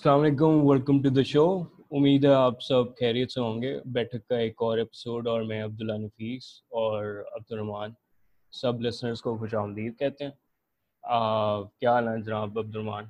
[0.00, 1.42] السلام علیکم welcome to the show
[1.92, 5.62] امید ہے آپ سب خیریت سے ہوں گے بیٹھک کا ایک اور ایپیسوڈ اور میں
[5.64, 6.44] عبداللہ نفیس
[6.72, 7.04] اور
[7.32, 7.90] عبد الرحمٰن
[8.52, 10.30] سب لسنرس کو خوش آمدید کہتے ہیں
[11.80, 13.04] کیا حال ہے جناب عبد الرحمٰن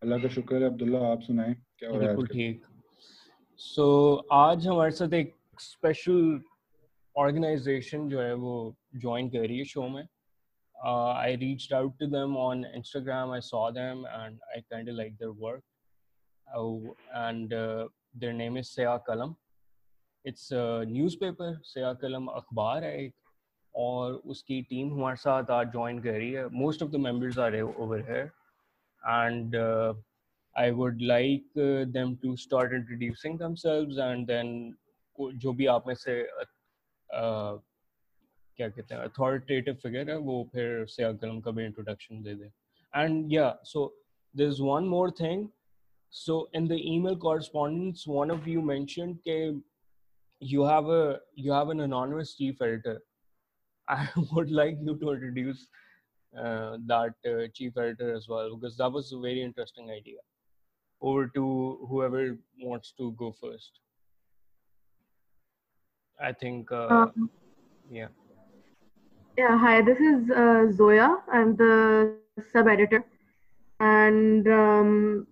[0.02, 2.64] اللہ کا شکر ہے عبداللہ آپ سنائیں کیا بالکل ٹھیک
[3.60, 3.88] سو
[4.36, 6.22] آج ہمارے ساتھ ایک اسپیشل
[7.16, 8.70] آرگنائزیشن جو ہے وہ
[8.92, 10.02] جوائن کر رہی ہے شو میں
[10.84, 15.32] uh, I reached out to them I saw them and I kind of like their
[15.32, 15.62] work.
[16.46, 19.36] Oh, and uh, their name is Seya Kalam.
[20.24, 23.14] It's a newspaper, Seya Kalam اخبار ہے ایک
[23.74, 27.38] اور اس کی ٹیم ہمارے ساتھ آج جوائن کر رہی ہے most of the members
[27.38, 28.26] are over here
[29.02, 29.56] and
[30.54, 31.58] I would like
[31.94, 34.70] them to start selves and then
[35.40, 36.22] جو بھی آپ میں سے
[38.60, 42.48] کیا کہتے ہیں اتھارٹیٹو فگر ہے وہ پھر سیاہ قلم کا بھی انٹروڈکشن دے دیں
[42.94, 43.88] اینڈ یا so
[44.34, 45.46] there is one more thing
[46.12, 49.38] so in the email correspondence one of you mention کہ
[50.42, 51.16] you have a
[51.36, 52.96] you have an anonymous chief editor
[53.88, 55.66] I would like you to introduce
[56.88, 60.20] that chief editor as well because that was a very interesting idea
[61.02, 61.44] over to
[61.90, 62.30] whoever
[62.64, 63.82] wants to go first
[66.20, 66.72] I think
[67.90, 68.08] یا
[69.38, 71.18] Yeah, hi, this is uh, Zoya.
[71.32, 72.16] I'm the
[72.52, 73.04] sub editor.
[73.78, 75.26] And um,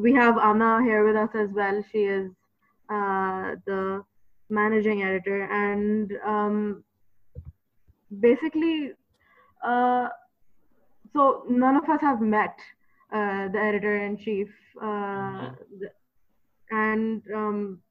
[0.00, 1.84] we have Anna here with us as well.
[1.90, 2.30] She is
[2.88, 4.04] uh, the
[4.48, 5.42] managing editor.
[5.50, 6.84] And um,
[8.20, 8.92] basically,
[9.64, 10.08] uh,
[11.12, 12.56] so none of us have met
[13.12, 14.48] uh, the editor in chief.
[14.80, 15.86] Uh, mm -hmm.
[16.70, 17.82] And um,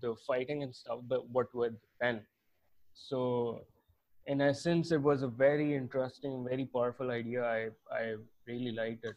[0.00, 2.20] the fighting and stuff, but what with pen.
[2.94, 3.60] So,
[4.26, 7.44] in essence, it was a very interesting, very powerful idea.
[7.44, 8.16] I I
[8.46, 9.16] really liked it.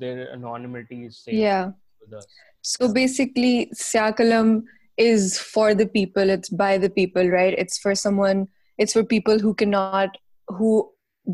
[0.00, 1.72] their anonymity is safe yeah.
[2.00, 2.26] with us.
[2.62, 4.62] So basically, Siakalam
[4.96, 6.30] is for the people.
[6.30, 7.54] It's by the people, right?
[7.56, 8.48] It's for someone.
[8.78, 10.16] It's for people who cannot
[10.58, 10.70] who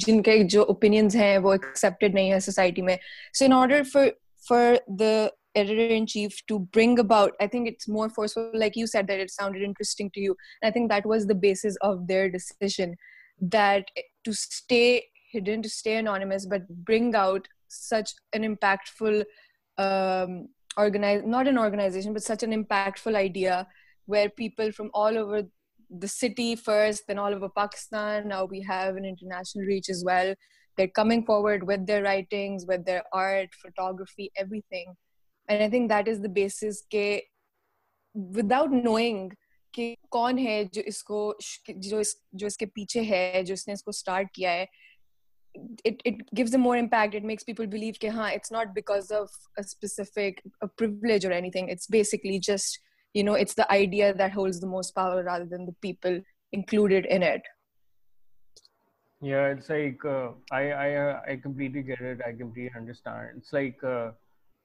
[0.06, 2.96] جنکے جو opinions ہیں وہ accepted نہیں ہیں society میں
[3.38, 4.06] so in order for
[4.48, 5.26] for the
[5.54, 6.16] بیسٹنس
[31.16, 31.64] nothing
[31.68, 32.58] with writing
[35.48, 37.20] and I think that is the basis کہ
[38.34, 39.28] without knowing
[39.74, 41.20] کہ کون ہے جو اس کو
[41.68, 44.64] جو اس جو اس کے پیچھے ہے جو اس نے اس کو اسٹارٹ کیا ہے
[45.84, 49.12] it it gives a more impact it makes people believe کہ ہاں it's not because
[49.12, 49.36] of
[49.56, 50.46] specific
[50.78, 52.82] privilege or anything it's basically just
[53.14, 56.20] you know it's the idea that holds the most power rather than the people
[56.52, 57.52] included in it
[59.22, 62.18] Yeah, it's like uh, I I uh, I completely get it.
[62.20, 63.38] I completely understand.
[63.38, 64.10] It's like uh,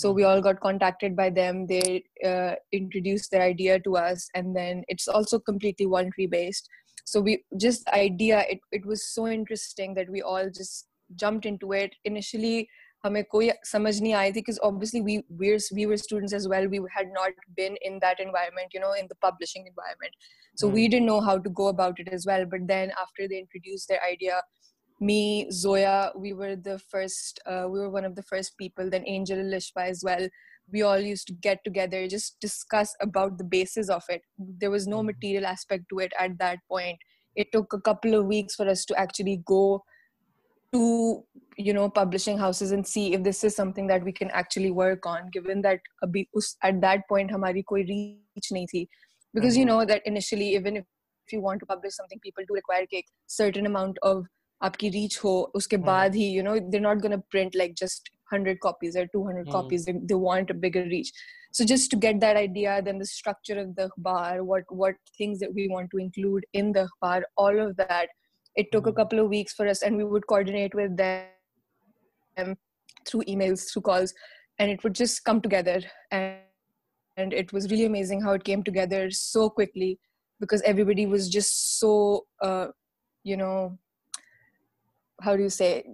[0.00, 1.98] so we all get contact by them there
[3.32, 3.54] there I
[8.94, 9.98] so interesting
[13.04, 14.82] ہمیں کوئی سمجھ نہیں آئی تکلیئرمینٹ
[19.20, 19.64] publishing
[20.58, 23.26] so we didn't know how to go about well but then after
[25.04, 26.64] ہماری
[47.82, 48.84] reach نہیں تھی
[49.34, 49.58] because
[54.64, 57.56] آپ کی ریچ ہو اس کے ہاں۔ بعد ہی you know they not gonna print
[57.56, 61.12] like just hundred copies two hundred copies they want bigger reach
[61.54, 65.42] so just to get that idea then the structure of the اخبار what what things
[65.54, 68.08] we want to include in the اخبار all of that
[68.56, 72.52] it took a couple of weeks for us and we would coordinate with them
[73.04, 74.14] through E mills through calls
[74.58, 75.78] and it would just come together
[76.10, 79.94] and it was really amazing how it came together so quickly
[80.40, 81.94] because every body was just so
[83.24, 83.54] you know
[85.22, 85.92] نہیں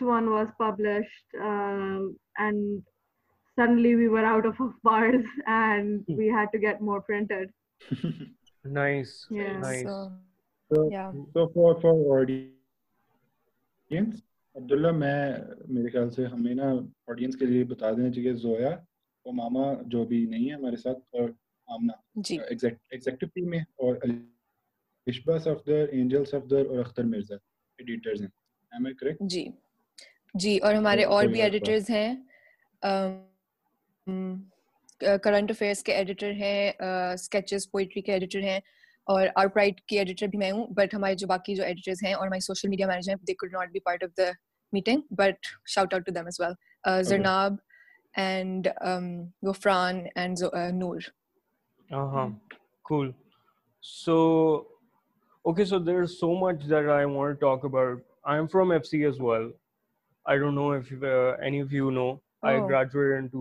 [0.01, 1.25] one was publish
[3.57, 4.41] ماما
[19.85, 20.95] جو بھی نہیںامب
[22.15, 22.37] جی۔
[25.27, 26.57] اور Akhtar
[31.41, 32.15] editors ہیں
[35.21, 38.59] current affairs کے editor ہیں اسکیچز پوئٹری کے ایڈیٹر ہیں
[39.07, 42.13] اور آر رائٹ کی ایڈیٹر بھی میں ہوں بٹ ہمارے جو باقی جو ایڈیٹرز ہیں
[42.13, 44.29] اور ہمارے سوشل میڈیا مینیجر ہیں they could not be part of the
[44.73, 47.55] meeting but shout out to them as well Zarnab
[48.15, 48.67] and
[49.43, 50.43] Ghufran and
[50.73, 50.99] Noor
[51.89, 52.27] ہاں
[52.85, 53.11] cool
[53.83, 54.17] so
[55.45, 59.03] okay so there so much that I want talk about I am from F C
[59.05, 59.49] as well
[60.25, 62.13] I don't know if any of you know
[62.43, 62.83] people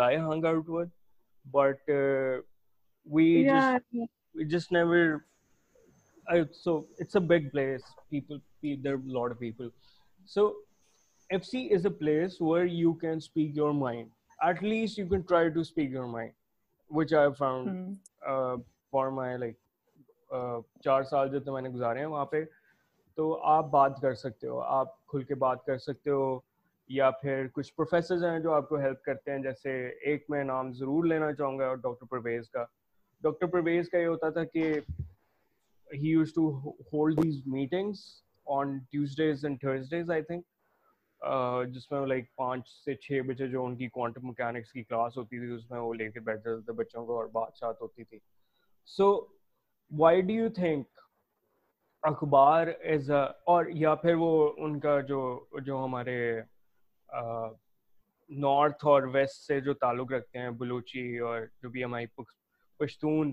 [0.00, 0.88] I hang out
[1.44, 1.90] but
[4.50, 6.64] just nervous
[10.34, 10.46] so
[11.30, 14.08] F C is a place where you can speak your mind
[14.38, 16.32] at least you can try to speak mind
[16.92, 17.92] Hmm.
[18.28, 18.56] Uh,
[19.38, 19.58] like
[20.30, 22.44] uh, چار سال جو میں نے گزارے ہیں وہاں پہ
[23.14, 26.40] تو آپ بات کر سکتے ہو آپ کھل کے بات کر سکتے ہو
[26.88, 29.88] یا پھر کچھ پروفیسرز ہیں جو آپ کو ہیلپ کرتے ہیں جیسے
[29.88, 32.64] ایک میں نام ضرور لینا چاہوں گا ڈاکٹر پرویز کا
[33.22, 34.72] ڈاکٹر پرویز کا یہ ہوتا تھا کہ
[35.94, 36.58] he use to
[36.92, 37.98] hold these meetings
[38.46, 40.46] on Tuesdays and Andes I think
[41.72, 45.38] جس میں لائک پانچ سے چھ بجے جو ان کی کوانٹم مکینکس کی کلاس ہوتی
[45.38, 48.04] تھی اس میں وہ لے کے بیٹھ جاتے تھے بچوں کو اور بات چات ہوتی
[48.04, 48.18] تھی
[48.88, 49.14] so
[49.90, 50.86] why do you think
[52.02, 53.22] Akhbar as a
[53.46, 55.22] اور یا پھر وہ ان کا جو
[55.64, 56.18] جو ہمارے
[58.30, 62.06] نارتھ اور ویسٹ سے جو تعلق رکھتے ہیں بلوچی اور جو بھی ہماری
[62.80, 63.32] پشتون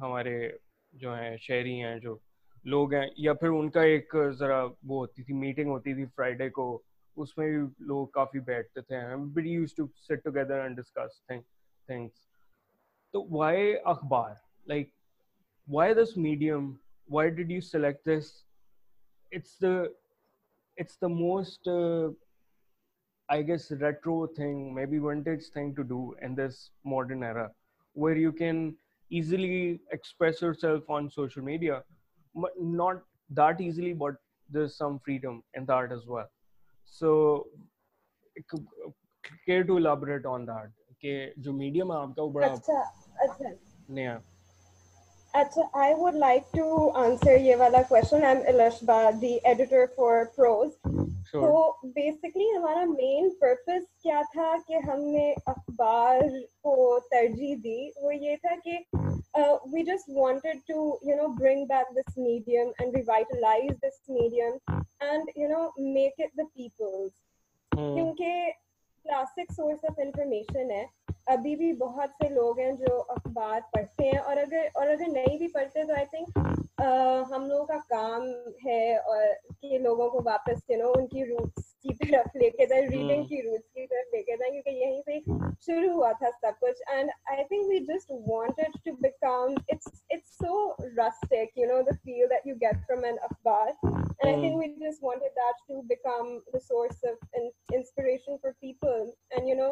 [0.00, 0.36] ہمارے
[0.94, 2.16] جو ہیں شہری ہیں جو
[2.64, 6.50] لوگ ہیں یا پھر ان کا ایک ذرا وہ ہوتی تھی میٹنگ ہوتی تھی فرائیڈے
[6.50, 6.82] کو
[7.16, 8.80] اس میں بھی لوگ کافی بیٹھتے
[24.90, 25.62] تھے
[29.10, 29.76] easily
[29.90, 31.80] express yourself on social media
[32.34, 33.02] not that
[33.30, 34.14] that that easily but
[34.50, 35.70] there's some freedom in
[35.70, 36.30] as well
[36.84, 37.46] so
[39.46, 40.46] care to elaborate on
[41.52, 41.90] medium
[45.34, 50.24] اچھا I I would like to answer یہ والا question I'm Alshaba the editor for
[50.36, 50.72] prose
[51.32, 56.20] تو basically ہمارا main purpose کیا تھا کہ ہم نے اخبار
[56.62, 58.78] کو ترجیح دی وہ یہ تھا کہ
[59.34, 63.76] uh, we just wanted to you know bring back this this medium medium and revitalize
[65.36, 67.12] you know make it the people's
[67.72, 68.50] mediums کیونکہ
[69.04, 70.84] کلاسک سورس آف انفارمیشن ہے
[71.26, 75.38] ابھی بھی بہت سے لوگ ہیں جو اخبار پڑھتے ہیں اور اگر اور اگر نہیں
[75.38, 76.38] بھی پڑھتے تو آئی تھنک
[77.30, 78.22] ہم لوگوں کا کام
[78.64, 79.26] ہے اور
[79.78, 83.40] لوگوں کو واپس یو نو ان کی روٹس کی طرف لے کے جائیں ریڈنگ کی
[83.42, 85.18] روز کی طرف لے کے جائیں کیونکہ یہیں سے
[85.66, 90.36] شروع ہوا تھا سب کچھ and I think we just wanted to become it's it's
[90.36, 90.54] so
[90.98, 94.68] rustic you know the feel that you get from an اخبار and I think we
[94.76, 99.70] just wanted that to become the source of inspiration for people and you know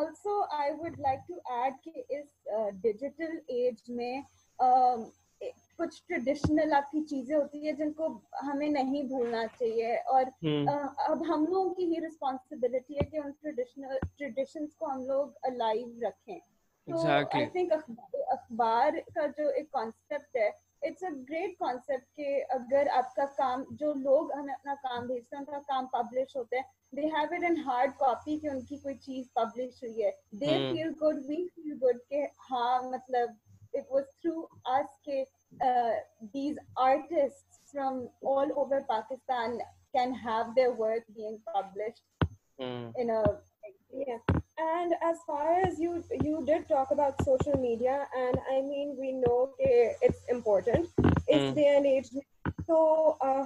[0.00, 4.20] also I would like to add کہ اس digital age میں
[5.78, 8.20] کچھ traditional آپ کی چیزیں ہوتی ہیں جن کو
[8.42, 10.24] ہمیں نہیں بھولنا چاہیے اور
[11.08, 16.08] اب ہم لوگوں کی ہی رسپانسبلٹی ہے کہ ان ٹریڈیشنل ٹریڈیشنس کو ہم لوگ الائیو
[16.08, 16.38] رکھیں
[16.88, 20.50] تو آئی تھنک اخبار کا جو ایک کانسیپٹ ہے
[20.82, 25.36] اٹس اے گریٹ کانسیپٹ کہ اگر آپ کا کام جو لوگ ہمیں اپنا کام بھیجتے
[25.36, 28.60] ہیں ان کا کام پبلش ہوتا ہے they have it and hard copy کہ ان
[28.60, 33.30] کی کوئی چیز پبلش ہوئی ہے they feel good we feel good کہ ہاں مطلب
[33.76, 34.36] تو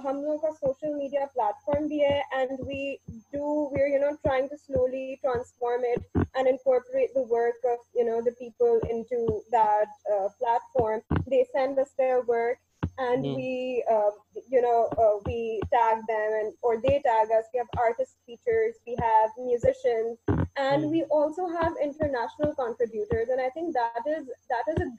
[0.03, 2.21] ہم لوگوں کا سوشل میڈیا پلیٹفارم بھی ہے
[3.33, 4.51] پلیٹفارم
[12.97, 13.25] اینڈ
[19.37, 20.13] میوزیشنل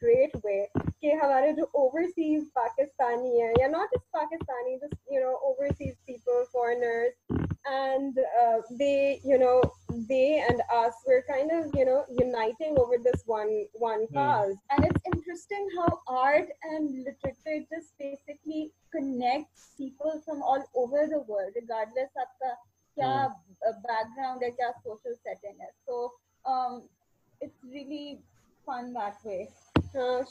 [0.02, 0.66] گریٹ وے
[1.04, 6.42] کہ ہمارے جو اوورسیز پاکستانی ہیں یا not just Pakistani just you know overseas people
[6.52, 7.42] foreigners
[7.72, 8.18] and
[8.78, 8.94] they
[9.24, 9.60] you know
[10.08, 14.86] they and us were kind of you know uniting over this one one cause and
[14.86, 21.56] it's interesting how art and literature just basically connect people from all over the world
[21.56, 22.54] regardless آپ کا
[22.96, 23.26] کیا
[23.60, 26.06] back ground ہے کیا social setting ہے so
[26.44, 28.14] it's really
[28.66, 29.44] fun that way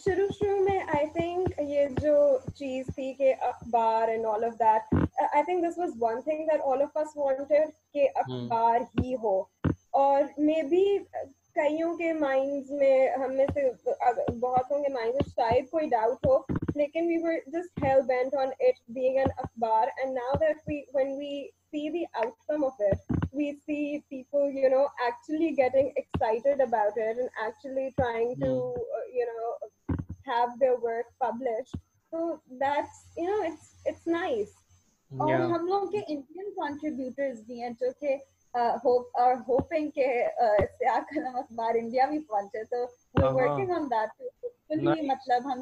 [0.05, 2.15] شروع شروع میں I think یہ جو
[2.55, 6.61] چیز تھی کہ اخبار and all of that I think this was one thing that
[6.63, 9.39] all of us wanted کہ اخبار ہی ہو
[9.93, 10.83] اور مے بی
[11.55, 13.69] کئیوں کے مائنڈز میں ہم میں سے
[14.39, 16.37] بہتوں کے مائنڈ میں شاید کوئی ڈاؤٹ ہو
[16.75, 20.81] لیکن we were just hell bent on it being an اخبار and now that we
[20.93, 22.63] when we جو قلم
[41.35, 42.85] اخبار انڈیا بھی پہنچے تو
[43.71, 43.87] ہم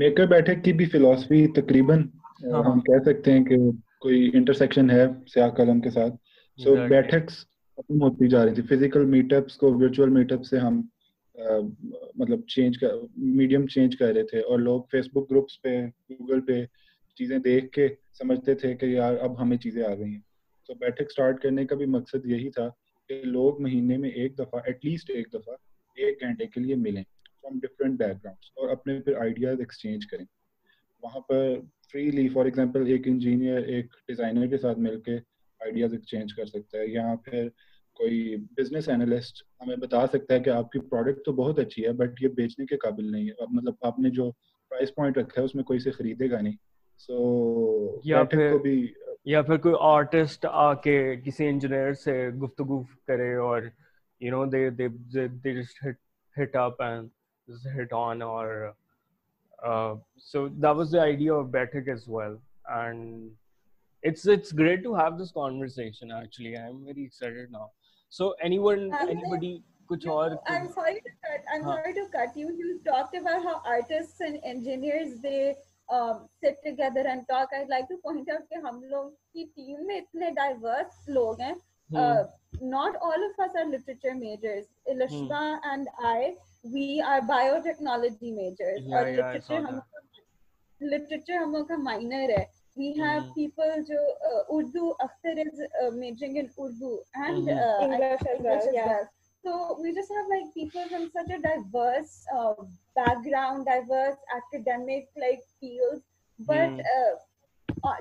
[0.00, 2.02] میکر بیٹھک کی بھی فلسفی تقریباً
[2.44, 3.56] ہاں ہاں ہم کہہ سکتے ہیں کہ
[3.98, 5.04] کوئی انٹرسیکشن ہے
[5.26, 6.14] سیاہ قلم کے ساتھ
[6.58, 7.38] سو بیٹھکس
[7.78, 10.80] ختم ہوتی جا رہی تھی فزیکل میٹ میٹ اپس کو ورچوئل سے ہم
[12.14, 12.94] مطلب چینج کر
[13.16, 15.76] میڈیم چینج کر رہے تھے اور لوگ فیس بک گروپس پہ
[16.10, 16.64] گوگل پہ
[17.16, 20.20] چیزیں دیکھ کے سمجھتے تھے کہ یار اب ہمیں چیزیں آ گئی ہیں
[20.68, 22.68] تو بیٹھک اسٹارٹ کرنے کا بھی مقصد یہی تھا
[23.10, 25.54] کہ لوگ مہینے میں ایک دفعہ ایٹ لیسٹ ایک دفعہ
[25.98, 27.02] ایک گھنٹے کے لیے ملیں
[27.48, 30.24] فرام ڈفرنٹ بیک گراؤنڈس اور اپنے پھر آئیڈیاز ایکسچینج کریں
[31.02, 31.54] وہاں پر
[31.92, 35.16] فریلی فار ایگزامپل ایک انجینئر ایک ڈیزائنر کے ساتھ مل کے
[35.60, 37.48] آئیڈیاز ایکسچینج کر سکتا ہے یا پھر
[37.96, 41.92] کوئی بزنس انالسٹ ہمیں بتا سکتا ہے کہ آپ کی پروڈکٹ تو بہت اچھی ہے
[41.92, 44.30] بٹ یہ بیچنے کے قابل نہیں ہے مطلب آپ نے جو
[44.70, 46.56] پرائز پوائنٹ رکھا ہے اس میں کوئی سے خریدے گا نہیں
[47.00, 48.76] سو یا پھر بھی
[49.24, 52.28] یا پھر کوئی آرٹسٹ آ کے کسی انجینئر سے
[52.42, 53.62] گفتگو کرے اور
[54.20, 54.88] you know they they
[55.42, 55.96] they just hit
[56.36, 57.08] hit up and
[57.74, 58.74] hit on or
[59.64, 62.38] uh, so that was the idea of Betic as well
[62.68, 63.30] and
[64.02, 67.70] it's it's great to have this conversation actually i'm very excited now
[68.08, 69.62] so anyone I'm anybody
[69.90, 70.38] kuch no, aur
[70.46, 71.72] i'm sorry to cut, i'm huh.
[71.72, 75.54] sorry to cut you you talked about how artists and engineers they
[75.90, 79.86] um, sit together and talk i'd like to point out کہ ہم لوگ کی team
[79.86, 81.54] میں اتنے diverse لوگ ہیں
[81.92, 83.66] ناڈیسرا
[90.80, 93.32] literature ہم
[94.48, 94.92] اردو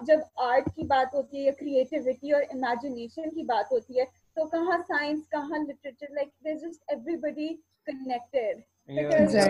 [0.01, 4.05] جب آرٹ کی بات ہوتی ہے یا کریٹیوٹی اور امیجنیشن کی بات ہوتی ہے
[4.33, 7.47] تو کہاں سائنس کہاں literature like there just everybody
[7.85, 8.61] connected
[8.91, 9.41] میں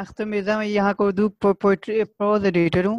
[0.00, 2.98] اختر مرزا میں یہاں کو اردو پروز ایڈیٹر ہوں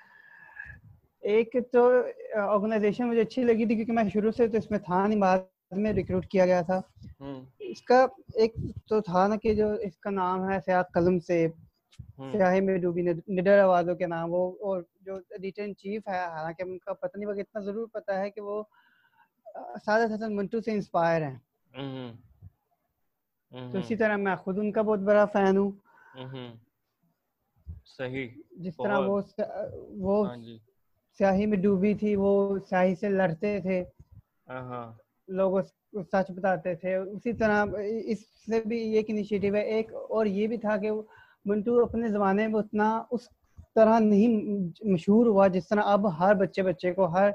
[1.21, 1.91] ایک تو
[2.35, 4.19] آرگنائزیشن مجھے اچھی لگی تھی کیونکہ میں اتنا
[17.59, 17.85] ضرور
[20.61, 21.37] سے انسپائر ہیں
[23.51, 25.71] تو اسی طرح میں خود ان کا بہت بڑا فین ہوں
[28.51, 30.25] جس طرح وہ
[31.21, 32.29] سیاہی میں ڈوبی تھی وہ
[32.69, 33.83] سیاہی سے لڑتے تھے
[34.49, 34.85] ہاں، ہاں۔
[35.29, 35.57] لوگ
[36.03, 37.65] سچ بتاتے تھے اسی طرح
[38.05, 40.91] اس سے بھی ایک انیشیٹو ہے ایک اور یہ بھی تھا کہ
[41.45, 43.29] منٹو اپنے زمانے میں اتنا اس
[43.75, 47.29] طرح نہیں مشہور ہوا جس طرح اب ہر بچے بچے کو ہر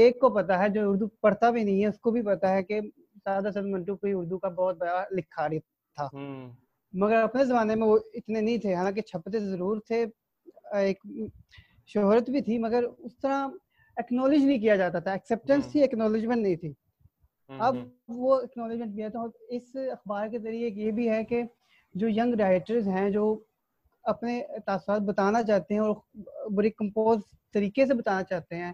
[0.00, 2.62] ایک کو پتا ہے جو اردو پڑھتا بھی نہیں ہے اس کو بھی پتا ہے
[2.62, 2.80] کہ
[3.24, 5.58] سادہ سد منٹو کوئی اردو کا بہت بڑا لکھا رہی
[5.96, 6.08] تھا
[6.94, 10.04] مگر اپنے زمانے میں وہ اتنے نہیں تھے حالانکہ چھپتے ضرور تھے
[10.74, 11.04] ایک
[11.88, 13.46] شہرت بھی تھی مگر اس طرح
[13.96, 16.72] ایکنالج نہیں کیا جاتا تھا ایکسیپٹنس تھی ایکنالجمنٹ نہیں تھی
[17.50, 17.76] اب
[18.08, 21.42] وہ ایکنالجمنٹ کیا تو اس اخبار کے ذریعے یہ بھی ہے کہ
[21.94, 23.44] جو ینگ رائٹرز ہیں جو
[24.04, 25.94] اپنے تاثرات بتانا چاہتے ہیں اور
[26.50, 27.20] بری کمپوز
[27.54, 28.72] طریقے سے بتانا چاہتے ہیں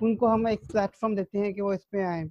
[0.00, 2.24] ان کو ہم ایک پلیٹ فارم دیتے ہیں کہ وہ اس پہ آئیں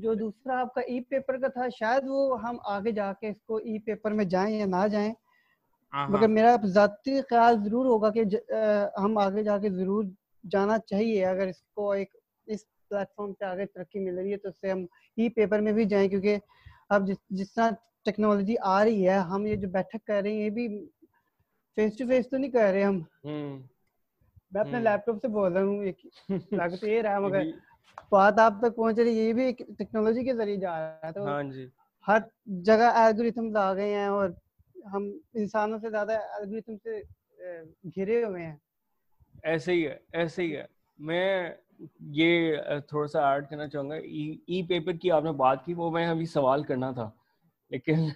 [0.00, 3.42] جو دوسرا آپ کا ای پیپر کا تھا شاید وہ ہم آگے جا کے اس
[3.42, 5.12] کو ای پیپر میں جائیں یا نہ جائیں
[5.92, 8.24] مگر میرا ذاتی خیال ضرور ہوگا کہ
[8.98, 10.04] ہم آگے جا کے ضرور
[10.44, 12.14] جانا چاہیے اگر اس کو ایک
[12.48, 14.84] اس پلیٹ فارم سے آگے ترقی مل رہی ہے تو اس سے ہم
[15.16, 16.38] ای پیپر میں بھی جائیں کیونکہ
[16.90, 17.70] اب جس جس طرح
[18.06, 20.68] ٹیکنالوجی آ رہی ہے ہم یہ جو بیٹھک کر رہے ہیں یہ بھی
[21.76, 23.00] فیس ٹو فیس تو نہیں کر رہے ہم
[24.52, 27.44] میں اپنے لیپ ٹاپ سے بول رہا ہوں لاگت یہ رہا مگر
[28.12, 31.26] بات آپ تک پہنچ رہی ہے یہ بھی ٹیکنالوجی کے ذریعے جا رہا ہے تو
[31.26, 31.66] ہاں جی۔
[32.06, 32.18] ہر
[32.62, 34.30] جگہ الگوریتھمز آ گئے ہیں اور
[34.84, 35.10] ہم
[35.34, 37.00] انسانوں سے زیادہ الگوریتم سے
[37.96, 38.56] گھرے ہوئے ہیں
[39.42, 40.64] ایسے ہی ہے ایسے ہی ہے
[40.98, 41.50] میں
[42.10, 42.56] یہ
[42.88, 46.06] تھوڑا سا ایڈ کرنا چاہوں گا ای پیپر کی آپ نے بات کی وہ میں
[46.06, 47.10] ابھی سوال کرنا تھا
[47.70, 48.08] لیکن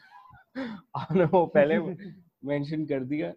[0.93, 3.33] آپ نے وہ پہلے مینشن کر دیا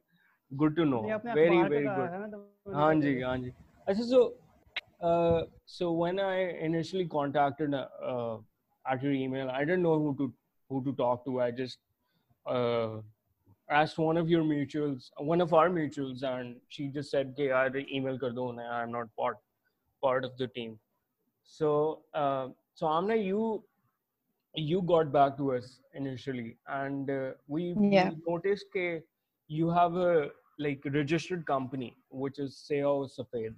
[0.51, 1.01] good to know
[1.35, 2.73] very very good
[2.73, 3.49] ہاں جی ہاں جی
[3.87, 4.29] اچھا so
[5.67, 9.95] so when I initially contacted at your email I don't know
[10.69, 11.79] who to talk to I just
[13.69, 17.67] asked one of your mutuals, one of our mutuals, and she just said, "Hey, I
[17.99, 19.37] email kar do na, I'm not part
[20.01, 20.79] part of the team."
[21.43, 23.63] So, uh, so Amna, you
[24.55, 28.09] you got back to us initially, and uh, we, yeah.
[28.09, 29.03] we noticed that
[29.47, 33.55] you have a like registered company, which is Seo Safed.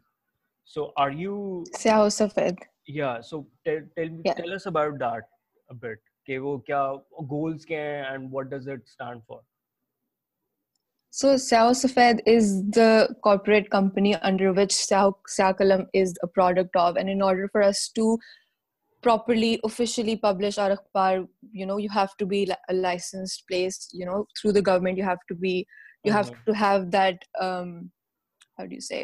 [0.65, 2.65] So, are you Seo Safed?
[2.85, 3.21] Yeah.
[3.21, 4.33] So, tell tell yeah.
[4.33, 5.29] tell us about that
[5.69, 5.99] a bit.
[6.23, 9.41] Okay, what goals and what does it stand for?
[11.13, 14.13] So سیاح سفید is the corporate company
[14.57, 16.97] which سیاو سیاہ کلم is product of
[19.03, 20.71] properly officially publish are
[22.73, 25.57] licence place through the government you have to be
[26.05, 26.13] you
[26.61, 27.25] have that
[28.87, 29.03] see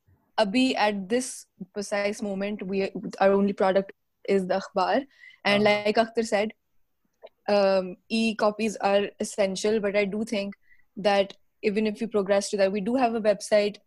[0.37, 1.33] ابھی at this
[1.73, 2.81] precise moment we
[3.19, 3.91] are only product
[4.25, 4.99] is the اخبار
[5.43, 6.53] and like Akhtar said
[7.47, 10.55] e copies are essential but I do think
[10.97, 13.77] that even if you progress to that we do have a website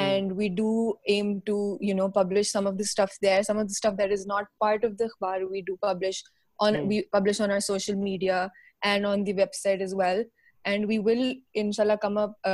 [0.00, 0.72] and we do
[1.04, 1.76] aim to
[1.80, 4.46] you know publish some of the stuff there some of the stuff that is not
[4.58, 6.22] part of the اخبار we do publish
[6.58, 8.46] on we publish on our social media
[8.82, 10.22] and on the website as well
[10.64, 12.48] and we will ان شاء اللہ come up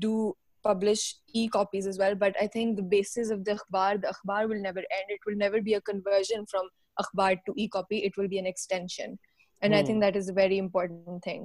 [0.00, 0.32] do
[0.66, 1.04] publish
[1.40, 4.62] e copies as well but i think the basis of the akhbar the akhbar will
[4.68, 6.68] never end it will never be a conversion from
[7.04, 9.78] akhbar to e copy it will be an extension and hmm.
[9.78, 11.45] i think that is a very important thing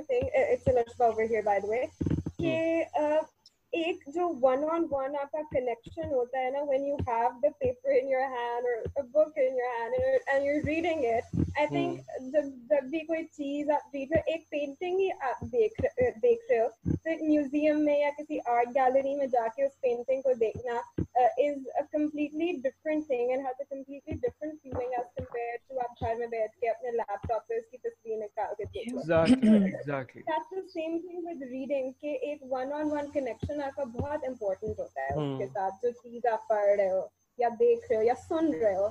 [0.97, 1.85] ساڈ way
[3.73, 7.49] ایک جو one on one آپ کا connection ہوتا ہے نا when you have the
[7.59, 12.11] paper in your hand اور book in your hand and you reading it I think
[12.33, 15.81] جب جب بھی کوئی چیز آپ ریڈ رہے ایک پینٹنگ ہی آپ دیکھ
[16.21, 16.67] دیکھ رہے ہو
[16.85, 20.79] تو ایک میوزیم میں یا کسی آرٹ گیلری میں جا کے اس پینٹنگ کو دیکھنا
[21.15, 26.03] is a completely different thing and has a completely different feeling as compare to آپ
[26.03, 30.61] گھر میں بیٹھ کے اپنے لیپ ٹاپ پہ اس کی تصویر نکال کے دیکھ لو
[30.63, 35.01] سیم تھنگ ود ریڈنگ کہ ایک ون آن ون کنیکشن آپ کا بہت امپورٹینٹ ہوتا
[35.01, 37.05] ہے اس کے ساتھ جو چیز آپ پڑھ رہے ہو
[37.39, 38.87] یا دیکھ رہے ہو یا سن رہے ہو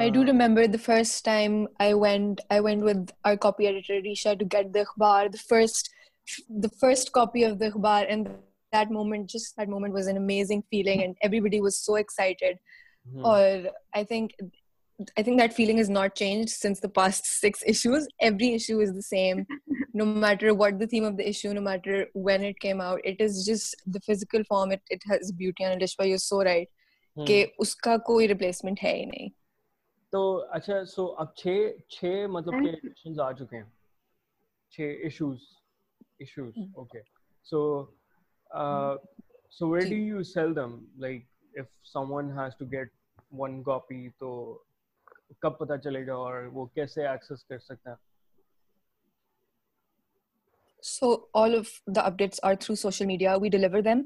[0.00, 4.32] I do remember the first time I went I went with I copy editor Risha
[4.34, 5.92] to get the اخبار the first
[6.62, 8.28] the first copy of the اخبار اینڈ
[8.72, 12.56] دیٹ مومنٹ جس that moment was an amazing feeling and every body was so excited
[13.24, 13.40] اور
[13.92, 14.32] I think
[15.16, 18.06] I think that feeling has not changed since the past six issues.
[18.20, 19.44] Every issue is the same,
[19.92, 23.00] no matter what the theme of the issue, no matter when it came out.
[23.04, 24.70] It is just the physical form.
[24.70, 26.68] It, it has beauty and a why You're so right.
[27.16, 27.24] Hmm.
[27.60, 29.32] uska koi replacement hai nahi.
[30.12, 33.64] So, achha, so ab chhe, chhe matlab ke editions aa chuke hain.
[34.76, 35.48] Chhe issues.
[36.20, 36.80] Issues, hmm.
[36.82, 37.02] okay.
[37.42, 37.88] So,
[38.54, 38.96] uh,
[39.50, 40.86] so where do you sell them?
[40.96, 42.88] Like, if someone has to get
[43.30, 44.60] one copy, to
[45.42, 48.12] کب پتا چلے گا اور وہ کیسے Axis کر سکتا ہے
[50.84, 51.14] so
[51.34, 51.68] all of
[51.96, 54.02] the updates are through social media we deliver them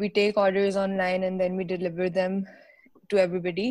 [0.00, 2.40] we take orders online and then we deliver them
[3.10, 3.70] to everybody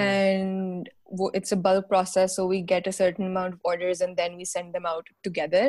[0.00, 4.18] and وہ it's a bulk process so we get a certain amount of orders and
[4.18, 5.68] then we send them out together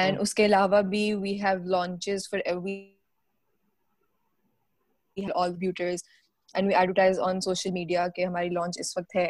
[0.00, 2.92] and اس کے علاوہ بھی we have launches for every
[5.16, 6.02] all buyers
[6.54, 9.29] and we advertise on social media کہ ہماری launch اس وقت ہے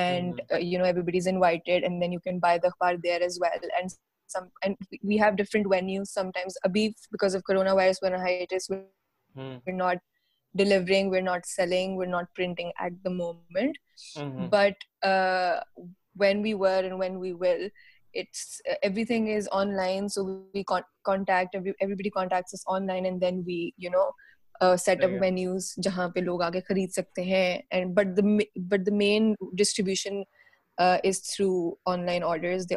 [0.00, 3.20] and you know everybody is invited and then you can buy the اخبار there
[3.20, 4.74] as well and
[5.02, 8.70] we have different venues sometimes ابھی because of corona virus one high it is
[8.70, 9.98] we're not
[10.54, 13.78] delivering we're not selling we're not printing at the moment
[14.50, 14.84] but
[16.20, 17.68] when we were and when we well
[18.14, 23.20] it's everything is online so we contact everybody contact on line and
[23.20, 24.08] then we you know
[24.78, 28.86] set up جہاں پہ لوگ آگے خرید سکتے ہیں but
[28.86, 30.22] the main distribution
[30.78, 31.50] is through
[31.68, 32.74] on on line line order they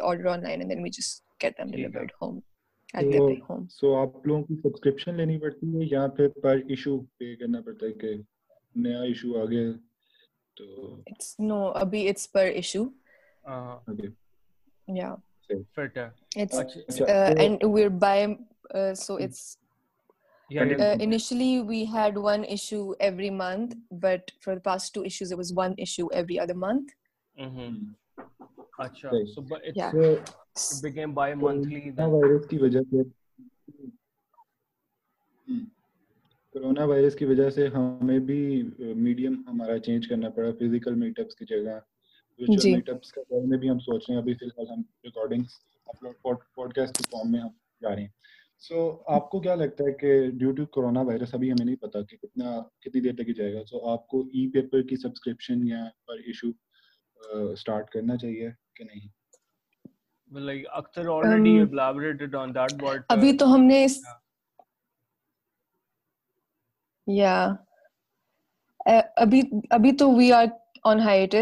[0.50, 5.76] and then we just get them delivered home so آپ لوگوں کی سبسکرپشن لینی پڑتی
[5.76, 8.14] ہے یا پھر پر پر ایشو ایشو ایشو پے کرنا پڑتا ہے کہ
[8.74, 12.06] نیا تو it's it's it's it's no ابھی
[14.88, 15.14] یا
[15.74, 15.98] fit
[15.98, 19.16] and we buy so
[20.54, 23.26] ہمیں بھی
[38.96, 40.50] میڈیم ہمارا چینج کرنا پڑا
[47.82, 48.06] رہے
[48.62, 49.02] سو
[49.08, 52.16] آپ کو کیا لگتا ہے کہ ڈیو ٹو کرونا وائرس ابھی ہمیں نہیں پتا کہ
[52.16, 52.60] کتنا
[52.80, 56.50] کتنی دیر تک جائے گا سو آپ کو ای پیپر کی سبسکرپشن یا پر ایشو
[57.52, 59.08] اسٹارٹ کرنا چاہیے کہ نہیں
[63.08, 63.86] ابھی تو ہم نے
[67.06, 67.34] یا
[69.16, 69.40] ابھی
[69.70, 70.46] ابھی تو we are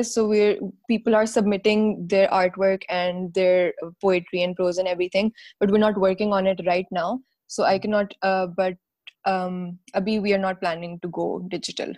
[0.03, 0.55] sure
[0.87, 1.95] people are submitting
[2.89, 3.71] and their
[4.01, 4.41] poetry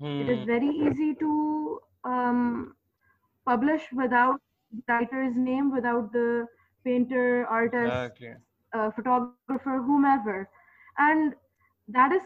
[0.00, 0.44] It is hmm.
[0.44, 2.74] very easy to um,
[3.46, 6.46] publish without the writer's name, without the
[6.84, 8.20] painter, artist,
[8.74, 10.48] uh, photographer, whomever.
[10.98, 11.34] And
[11.88, 12.22] that is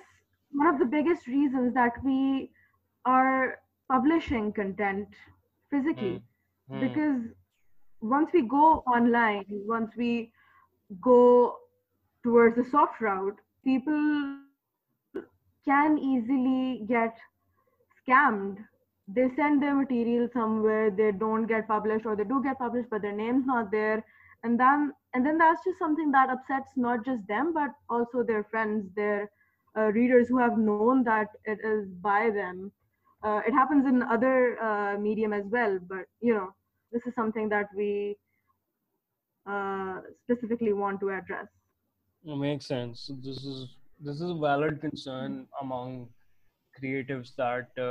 [0.53, 2.51] one of the biggest reasons that we
[3.05, 5.09] are publishing content
[5.71, 6.23] physically.
[6.69, 6.75] Hmm.
[6.75, 6.89] Hmm.
[6.89, 7.23] Because
[8.01, 10.33] once we go online, once we
[11.01, 11.57] go
[12.25, 14.39] towards the soft route, people
[15.65, 17.17] can easily get
[18.01, 18.59] scammed.
[19.09, 23.03] They send their material somewhere, they don't get published, or they do get published, but
[23.03, 24.05] their name's not there.
[24.45, 28.45] And then, and then that's just something that upsets not just them, but also their
[28.45, 29.31] friends, their
[29.77, 32.73] uh, readers who have known that it is by them.
[33.23, 36.55] Uh, it happens in other uh, medium as well, but you know,
[36.93, 38.17] this is something that we
[39.47, 41.47] uh, specifically want to address.
[42.25, 43.11] It makes sense.
[43.23, 43.69] This is
[44.01, 46.09] this is a valid concern among
[46.83, 47.03] لے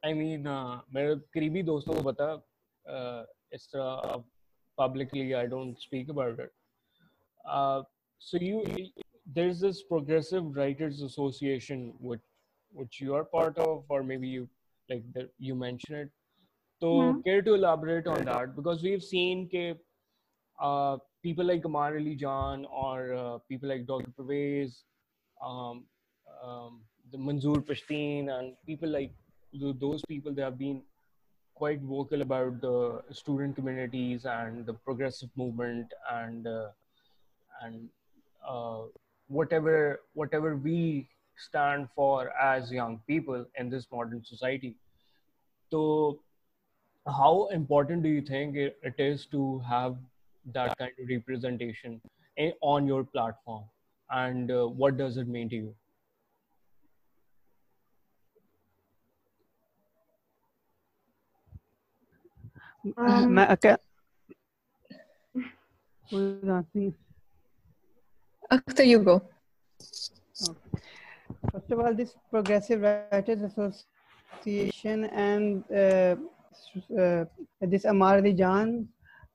[0.06, 0.48] آئی مین
[0.94, 2.26] میرے قریبی دوستوں کو پتا
[3.52, 4.16] اس طرح
[4.78, 7.88] publicly I don't speak about it
[8.22, 8.60] so you
[9.36, 14.46] there is this progressive writers association which you are part of اور maybe you
[14.90, 15.18] like
[15.40, 16.10] you mention it
[16.82, 19.72] to care to elaborate on that because we have seen کے
[21.22, 24.82] people like Ammar Ali Jan اور people like doctor Pervez
[27.20, 29.25] Manzoor Pashteen and people like
[29.56, 30.84] those پیپینٹ
[31.84, 32.66] vocal about
[33.10, 35.94] student communities اینڈریس movement
[39.30, 41.02] whatever whatever we
[41.38, 43.80] stand for as young people in
[44.22, 44.74] society
[45.70, 46.12] تو
[47.06, 48.06] how important
[49.62, 49.94] have
[50.46, 53.64] that representation platform
[54.10, 55.50] and what does it mean
[62.98, 63.36] um,
[66.12, 66.94] Hold on.
[68.52, 69.22] Akhtar, you go.
[70.48, 70.82] Okay.
[71.52, 76.16] First of all, this Progressive Writers Association and uh,
[77.00, 77.26] uh,
[77.62, 78.88] this Amar Ali Jan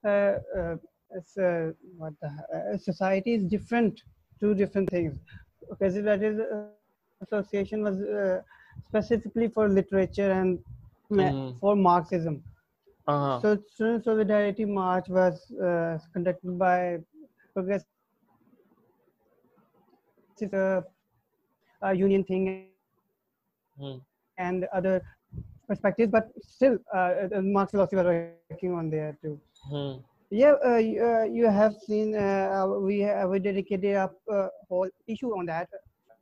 [0.04, 0.76] uh, uh,
[1.38, 2.28] uh, what the,
[2.28, 4.02] uh, society is different,
[4.38, 4.54] two
[13.10, 13.36] Uh -huh.
[13.42, 17.02] So Student Solidarity March was uh, conducted by
[17.54, 17.90] Progressive
[20.42, 20.84] it's a,
[21.82, 22.68] a union thing
[23.80, 24.00] mm.
[24.38, 25.02] and other
[25.68, 28.06] perspectives, but still uh, the Marx philosophy was
[28.50, 29.40] working on there too.
[29.72, 30.02] Mm.
[30.30, 34.88] Yeah, uh, you, uh, you have seen, uh, we, uh, we dedicated a uh, whole
[35.08, 35.68] issue on that.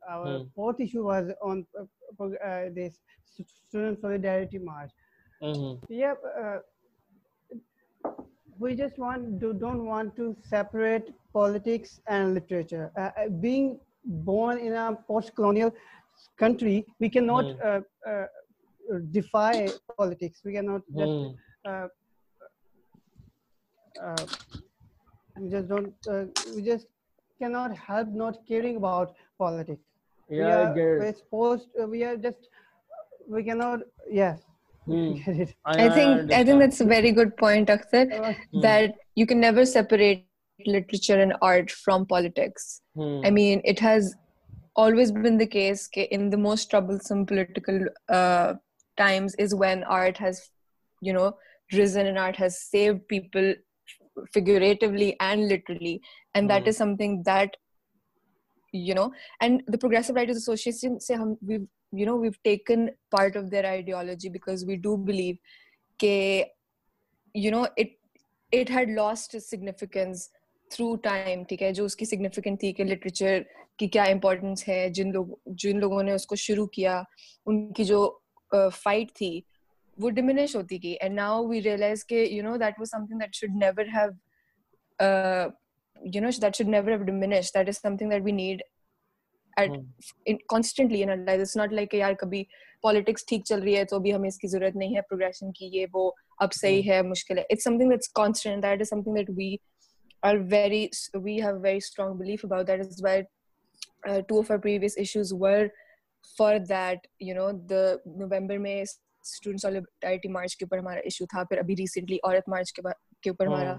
[0.09, 0.49] Our mm.
[0.55, 2.23] fourth issue was on uh,
[2.23, 2.99] uh, this
[3.67, 4.91] Student Solidarity March.
[5.41, 5.73] Mm -hmm.
[5.89, 6.59] Yeah, uh,
[8.61, 8.99] we just
[9.39, 15.69] don't want to separate politics اینڈریچرن post colonial
[16.39, 17.23] country we case
[26.47, 26.87] we just
[27.39, 28.63] کی not help not care
[34.85, 35.13] Hmm.
[35.65, 38.11] I, I think I, I think that's a very good point, Akhtar.
[38.11, 38.61] Uh, hmm.
[38.61, 40.25] That you can never separate
[40.65, 42.81] literature and art from politics.
[42.95, 43.21] Hmm.
[43.23, 44.15] I mean, it has
[44.75, 48.53] always been the case that in the most troublesome political uh,
[48.97, 50.49] times is when art has,
[51.01, 51.37] you know,
[51.73, 53.53] risen and art has saved people
[54.33, 56.01] figuratively and literally.
[56.33, 56.49] And hmm.
[56.49, 57.55] that is something that,
[58.71, 59.11] you know,
[59.41, 64.29] and the Progressive Writers Association say we you know we've taken part of their ideology
[64.29, 65.35] because we do believe
[65.99, 66.43] کہ
[67.35, 67.97] you know it
[68.51, 70.29] it had lost significance
[70.71, 73.41] through time ٹھیک ہے جو اس کی significant تھی کہ literature
[73.79, 75.27] کی کیا importance ہے جن لوگ
[75.57, 77.01] جن لوگوں نے اس کو شروع کیا
[77.47, 78.09] ان کی جو
[78.73, 79.39] فائٹ تھی
[79.97, 83.19] وہ ڈمینش ہوتی گئی اینڈ ناؤ وی ریئلائز کہ you know that was something
[83.19, 84.09] that should never have
[86.01, 88.61] you know that should never have diminish that is something that we need
[90.49, 92.43] constantly analyse it's not like یار کبھی
[92.83, 95.69] politics ٹھیک چل رہی ہے تو بھی ہمیں اس کی ضرورت نہیں ہے پروگریشن کی
[95.73, 96.11] یہ وہ
[96.39, 99.29] اب صحیح ہے مشکل ہے it's something that's constant that is something that
[99.29, 99.55] we
[100.23, 100.87] are very
[101.13, 105.65] we have very strong belief about that is why two of our previous issues were
[106.37, 107.93] for that you know the
[108.17, 112.73] November میں student solidarity march کے اوپر ہمارا issue تھا پھر ابھی recently عورت مارچ
[112.73, 113.75] کے اوپر ہمارا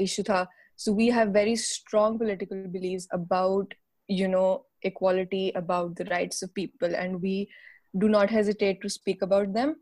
[0.00, 0.44] ایشو تھا
[0.78, 3.74] so we have very strong political beliefs about
[4.08, 4.44] you know
[4.84, 7.44] equality about the rights of people and we
[7.94, 9.72] do not hesitate to speak about them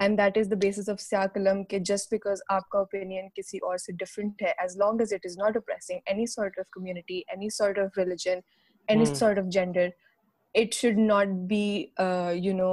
[0.00, 3.58] and that is the basis of Siyah Qalam کہ just because آپ کا opinion کسی
[3.58, 7.20] اور سے different ہے as long as it is not oppressing any sort of community
[7.28, 8.38] any sort of religion
[8.88, 9.88] any sort of gender
[10.54, 11.64] it should not be
[12.34, 12.72] you know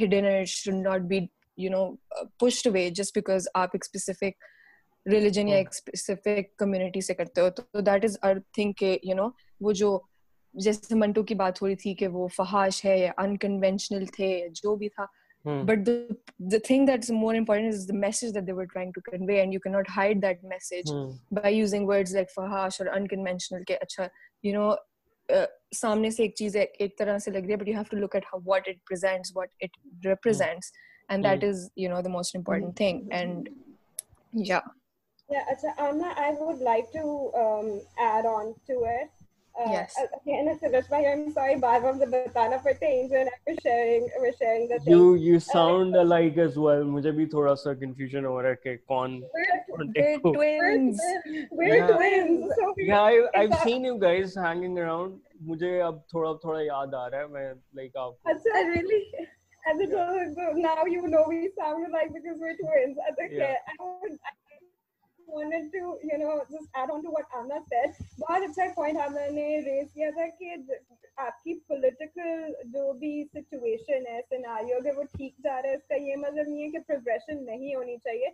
[0.00, 1.20] hidden should not be
[1.58, 1.90] you know
[2.38, 4.44] pushed way just because آپ ایک specific
[5.06, 9.14] religion یا ایک specific community سے کرتے ہو تو that is uh think کہ you
[9.14, 9.28] know
[9.62, 10.00] وہ وہ جو
[10.54, 13.10] جیسے منٹو کی بات ہو رہی تھی کہ فحاش ہے
[25.76, 26.22] سامنے سے
[26.78, 27.30] ایک طرح سے
[39.60, 39.94] Uh, yes.
[39.98, 40.74] Okay, and Mr.
[40.94, 45.14] I'm sorry, Bhav, I'm the batana for things, and I'm sharing, I'm sharing the You,
[45.14, 45.22] thing.
[45.22, 46.82] you sound uh, alike as well.
[46.84, 49.22] Mujhe bhi thoda sa confusion over hai ke kaun.
[49.68, 50.98] We're twins.
[51.26, 51.86] We're, we're yeah.
[51.86, 52.50] twins.
[52.56, 55.20] So we're, yeah, I, I've seen that, you guys hanging around.
[55.46, 57.32] Mujhe ab thoda thoda yaad aa raha hai.
[57.36, 58.14] Main like aap.
[58.24, 59.04] That's it, really.
[59.66, 60.52] And the yeah.
[60.56, 62.96] now you know we sound alike because we're twins.
[63.02, 63.36] That's okay.
[63.36, 63.54] Yeah.
[63.68, 64.32] I would, I
[65.26, 66.34] progression
[77.44, 78.28] نہیں ہونی چاہیے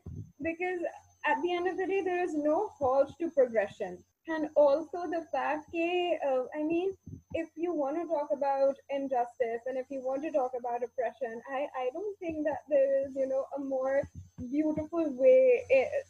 [14.50, 15.64] beautiful way,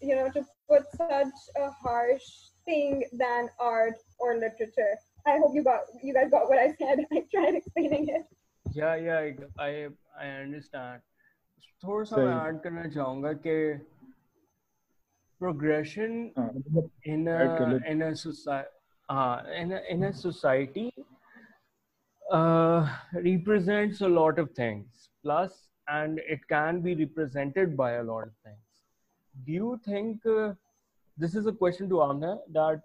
[0.01, 2.29] you know, to put such a harsh
[2.65, 4.95] thing than art or literature.
[5.27, 7.05] I hope you got you guys got what I said.
[7.13, 8.27] I tried explaining it.
[8.73, 9.89] Yeah, yeah, I I,
[10.21, 11.01] I understand.
[11.81, 13.55] تھوڑا سا میں add کرنا چاہوں گا کہ
[15.41, 16.29] progression
[16.37, 20.89] ہاں society
[23.23, 28.83] represents lot of things plus and it can be represented by a lot of things.
[29.47, 30.55] Do you think uh,
[31.17, 32.83] this is a question to Amna that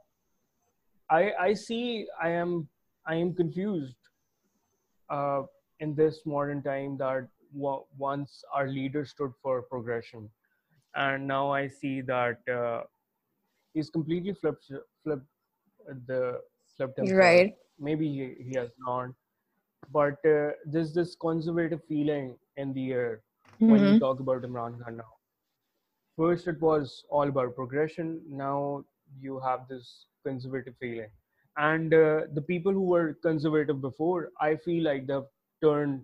[1.10, 2.68] I I see I am
[3.06, 3.98] I am confused
[5.10, 5.44] uh,
[5.80, 10.30] in this modern time that w- once our leader stood for progression,
[10.96, 12.84] and now I see that uh,
[13.74, 14.72] he's completely flipped
[15.04, 15.28] flipped
[16.08, 16.42] the
[16.78, 17.18] flipped himself.
[17.20, 17.56] Right.
[17.80, 19.10] Maybe he, he has not.
[19.92, 23.22] But uh, there's this conservative feeling in the air
[23.56, 23.72] mm-hmm.
[23.72, 25.14] when you talk about Imran Khan now.
[26.18, 28.22] First, it was all about progression.
[28.30, 28.84] Now
[29.20, 31.10] you have this conservative feeling.
[31.58, 35.22] And uh, the people who were conservative before, I feel like they've
[35.62, 36.02] turned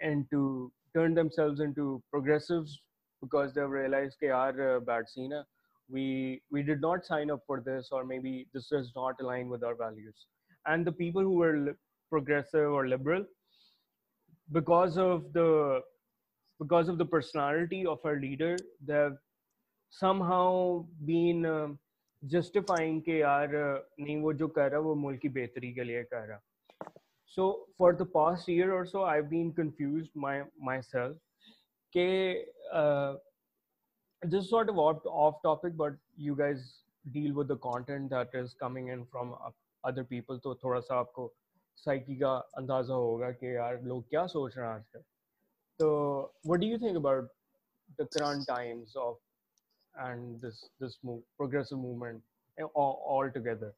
[0.00, 2.78] into turned themselves into progressives
[3.22, 5.32] because they've realized they are a bad scene.
[5.88, 9.62] We, we did not sign up for this, or maybe this does not align with
[9.62, 10.26] our values.
[10.66, 11.72] And the people who were li-
[12.10, 13.24] progressive or liberal,
[14.52, 15.78] because of the
[16.60, 18.56] because of the personality of our leader
[23.00, 23.48] کہ یار
[23.98, 26.38] نہیں وہ جو کہہ رہا وہ ملک کی بہتری کے لیے کہہ رہا
[27.36, 28.84] so for the past year اور
[34.22, 35.92] جس what of topic but
[36.18, 36.70] you guys
[37.04, 38.90] deal with the content that is coming
[39.84, 41.32] other people تو تھوڑا سا آپ کو
[41.84, 45.00] سائیکی کا اندازہ ہوگا کہ یار لوگ کیا سوچ رہے ہیں آج کل
[45.78, 45.90] تو
[46.44, 47.30] what do you think about
[47.98, 49.16] the current times of
[49.94, 51.00] and this this
[51.02, 53.70] progressive movement all together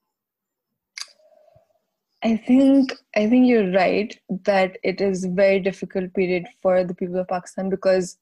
[2.22, 4.12] I think I think you're right
[4.45, 8.14] that it is a very difficult period for the people of Pakistan because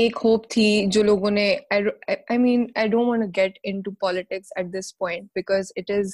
[0.00, 0.64] ایک hope تھی
[0.92, 1.44] جو لوگوں نے
[1.72, 6.14] I mean I don't want to get into politics at this point because it is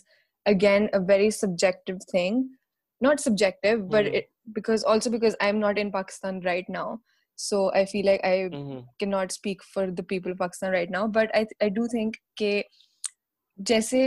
[0.48, 1.90] again a very subject
[3.00, 3.66] not subject
[4.46, 4.84] bits
[6.68, 6.94] now
[7.38, 9.32] so I feel I not
[9.64, 10.36] for the public
[13.58, 14.07] جیسے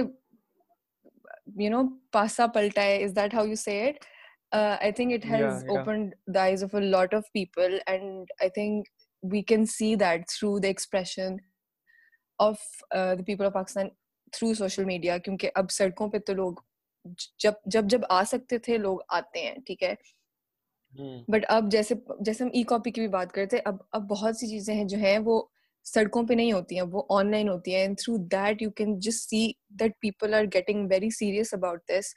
[2.53, 2.97] پلٹا ہے
[6.79, 8.87] lot of people and I think
[9.23, 10.67] we can see through the
[13.27, 13.49] people
[14.33, 16.53] through social media کیونکہ اب سڑکوں پہ تو لوگ
[17.39, 19.93] جب جب جب آ سکتے تھے لوگ آتے ہیں ٹھیک ہے
[21.27, 24.47] بٹ اب جیسے جیسے ہم ای کاپی کی بھی بات کرتے اب اب بہت سی
[24.47, 25.41] چیزیں ہیں جو ہیں وہ
[25.85, 28.99] سڑکوں پہ نہیں ہوتی ہیں وہ آن لائن ہوتی ہیں and through that you can
[28.99, 29.51] just see
[29.69, 32.13] that people are getting very serious about this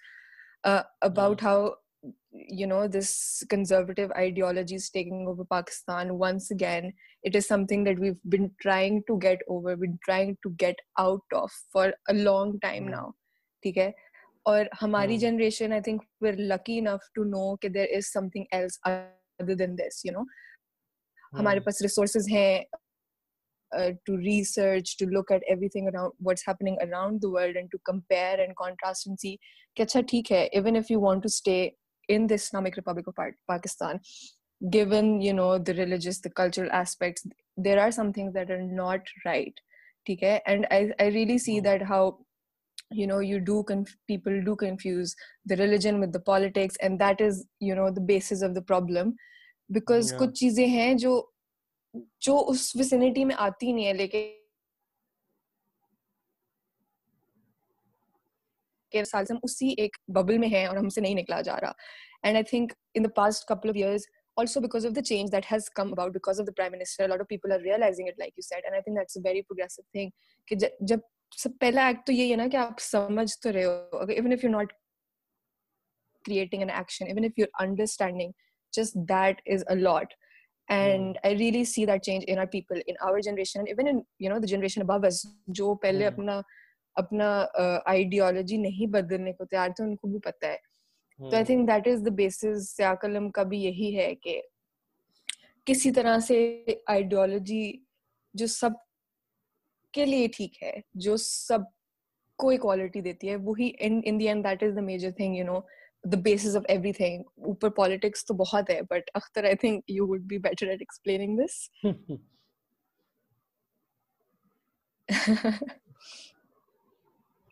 [1.00, 1.66] about how
[2.34, 2.94] long
[14.42, 15.72] اور ہماری generation
[16.22, 17.56] lucky enough to know
[21.32, 22.60] ہمارے پاس ریسورسز ہیں
[32.08, 33.76] politics
[37.56, 37.92] that is
[38.72, 38.94] no
[48.06, 49.10] base of the problem
[49.68, 51.26] because کچھ چیزیں ہیں جو
[52.20, 54.43] جو اس ویسنٹی میں آتی نہیں ہے لیکن
[58.94, 61.72] کہ سال سے ایک ببل میں ہیں اور ہم سے نہیں نکلا جا رہا
[62.22, 64.02] and I think in the past couple of years
[70.48, 70.56] کہ
[70.80, 70.98] جب
[71.36, 74.04] سب پہلا ایکٹ تو یہی ہے نا کہ آپ سمجھ تو رہے ہو
[79.74, 80.12] lot
[80.68, 82.80] and I really see that change people
[84.46, 84.82] generation
[85.46, 86.40] جو پہلے اپنا
[86.96, 87.28] اپنا
[87.84, 90.56] آئیڈیالوجی نہیں بدلنے کو تیار تھے ان کو بھی پتا ہے
[91.20, 92.04] تو I think that is
[92.78, 92.94] the
[93.34, 94.40] کا بھی یہی ہے کہ
[95.66, 96.38] کسی طرح سے
[96.86, 97.72] آئیڈیالوجی
[98.34, 98.82] جو سب
[99.94, 100.72] کے لیے ٹھیک ہے
[100.96, 101.60] جو سب
[102.38, 105.60] کو اکوالٹی دیتی ہے وہی in the and that is the major thing you know
[106.04, 107.22] the base of everything
[107.44, 111.38] اوپر پالیٹکس تو بہت ہے but Akhtar I think you would be better at explaining
[111.38, 111.68] this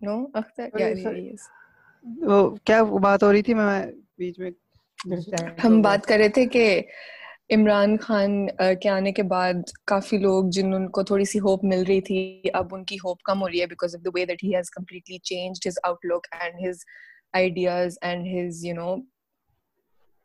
[0.02, 1.30] no Akhtar یعنی
[2.26, 3.86] وہ کیا بات ہو رہی تھی میں
[4.18, 4.50] بیچ میں
[5.64, 6.82] ہم بات کر رہے تھے کہ
[7.50, 8.46] عمران خان
[8.80, 12.74] کے آنے کے بعد کافی لوگ جنہوں کو تھوڑی سی ہوپ مل رہی تھی اب
[12.74, 15.18] ان کی ہوپ کم ہو رہی ہے because of the way that he has completely
[15.24, 16.84] changed his outlook and his
[17.32, 18.94] ideas and his you know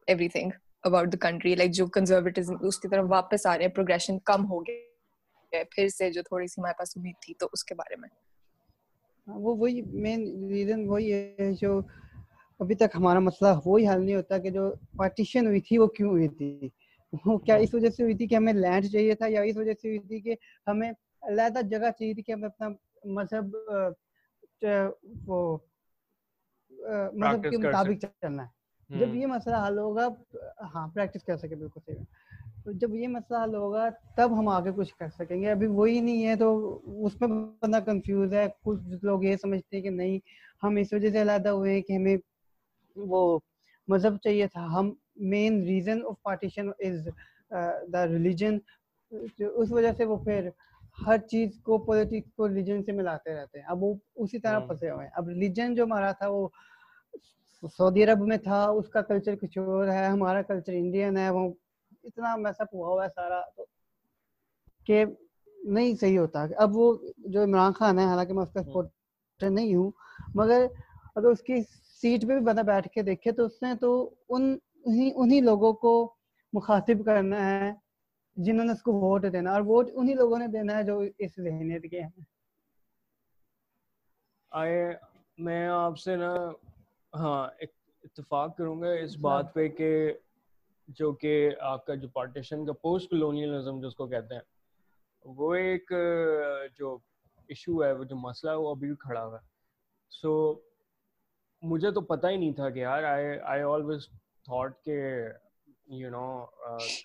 [0.07, 0.51] everything
[0.83, 4.45] about the country like جو کنزرویٹیزم اس کی طرف واپس آ رہے ہیں پروگرشن کم
[4.45, 7.95] ہو گیا پھر سے جو تھوڑی سی ہمارے پاس امید تھی تو اس کے بارے
[7.95, 8.09] میں
[9.27, 11.79] ہاں، وہ وہی مین ریزن وہی ہے جو
[12.59, 16.09] ابھی تک ہمارا مسئلہ وہی حل نہیں ہوتا کہ جو پارٹیشن ہوئی تھی وہ کیوں
[16.09, 16.69] ہوئی تھی
[17.25, 19.73] وہ کیا اس وجہ سے ہوئی تھی کہ ہمیں لینڈ چاہیے تھا یا اس وجہ
[19.81, 20.35] سے ہوئی تھی کہ
[20.67, 20.91] ہمیں
[21.23, 22.69] علیحدہ جگہ چاہیے تھی کہ ہمیں اپنا
[23.11, 23.55] مذہب
[25.25, 25.57] وہ
[27.13, 30.07] مذہب کے مطابق چلنا ہے جب یہ مسئلہ حل ہوگا
[30.73, 32.03] ہاں پریکٹس کر سکے بالکل صحیح
[32.73, 33.87] جب یہ مسئلہ حل ہوگا
[34.15, 37.27] تب ہم آگے کچھ کر سکیں گے ابھی وہی نہیں ہے تو اس میں
[37.29, 40.17] بندہ کنفیوز ہے کچھ لوگ یہ سمجھتے ہیں کہ نہیں
[40.63, 42.15] ہم اس وجہ سے علیحدہ ہوئے ہیں کہ ہمیں
[42.95, 43.39] وہ
[43.87, 44.93] مذہب چاہیے تھا ہم
[45.25, 47.07] main reason of partition is
[47.93, 48.57] the religion
[49.11, 50.49] اس وجہ سے وہ پھر
[50.97, 53.93] ہر چیز کو پولیٹکس کو ریلیجن سے ملاتے رہتے ہیں اب وہ
[54.15, 56.47] اسی طرح ہاں۔ پھنسے ہوئے ہیں اب ریلیجن جو ہمارا تھا وہ
[57.77, 61.49] سعودی عرب میں تھا اس کا کلچر کچھ اور ہے ہمارا کلچر انڈین ہے وہ
[62.07, 63.65] اتنا میس اپ ہوا ہوا ہے سارا تو
[64.87, 65.03] کہ
[65.57, 66.93] نہیں صحیح ہوتا اب وہ
[67.27, 69.91] جو عمران خان ہے حالانکہ میں اس کا سپورٹر نہیں ہوں
[70.35, 70.65] مگر
[71.15, 71.61] اگر اس کی
[72.01, 73.89] سیٹ پہ بھی بندہ بیٹھ کے دیکھے تو اس نے تو
[74.29, 74.55] ان
[74.85, 75.93] انہی انہی لوگوں کو
[76.53, 77.71] مخاطب کرنا ہے
[78.37, 81.35] جنہوں نے اس کو ووٹ دینا اور ووٹ انہی لوگوں نے دینا ہے جو اس
[81.37, 82.23] ذہنیت کے ہیں
[84.51, 84.93] آئے
[85.37, 86.33] میں آپ سے نا
[87.13, 89.89] ہاں اتفاق کروں گا اس ہاں۔ بات پہ کہ
[90.87, 94.41] جو کہ آپ کا جو پارٹیشن کا پوسٹ کلونیلزم جس کو کہتے ہیں
[95.25, 95.91] وہ ایک
[96.75, 96.97] جو
[97.49, 99.45] ایشو ہے وہ جو مسئلہ ہے وہ ابھی بھی کھڑا ہوا ہے
[100.11, 100.33] سو
[101.63, 104.07] مجھے تو پتہ ہی نہیں تھا کہ یار آئی آئی آلویز
[104.43, 104.99] تھاٹ کہ
[105.87, 106.27] یو نو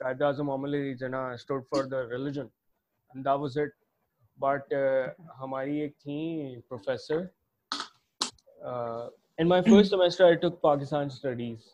[0.00, 2.47] قائد اعظم عمل Jinnah stood for the religion
[3.15, 3.71] the was it
[4.39, 4.73] but
[5.41, 7.25] ہماری ایک تھیں professor
[9.39, 11.71] in my first semester I took Pakistan studies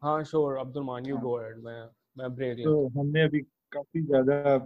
[0.02, 0.22] ہاں
[2.16, 3.40] تو ہم نے ابھی
[3.68, 4.66] کافی زیادہ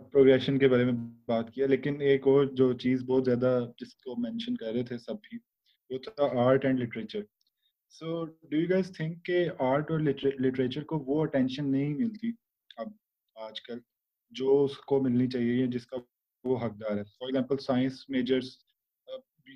[0.58, 0.92] کے بارے میں
[1.26, 4.98] بات کیا لیکن ایک اور جو چیز بہت زیادہ جس کو مینشن کر رہے تھے
[4.98, 5.38] سب بھی
[5.90, 7.22] وہ تھا art and literature
[7.94, 12.32] so do you think کہ آرٹ اور لٹریچر کو وہ اٹینشن نہیں ملتی
[12.76, 12.88] اب
[13.36, 13.78] آج کل
[14.32, 15.96] جو اس کو ملنی چاہیے یا جس کا
[16.44, 18.56] وہ حقدار ہے فار ایگزامپل سائنس میجرس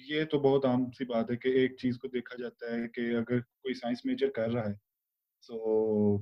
[0.08, 3.00] یہ تو بہت عام سی بات ہے کہ ایک چیز کو دیکھا جاتا ہے کہ
[3.00, 4.74] اگر کوئی سائنس میجر کر رہا ہے
[5.42, 6.18] سو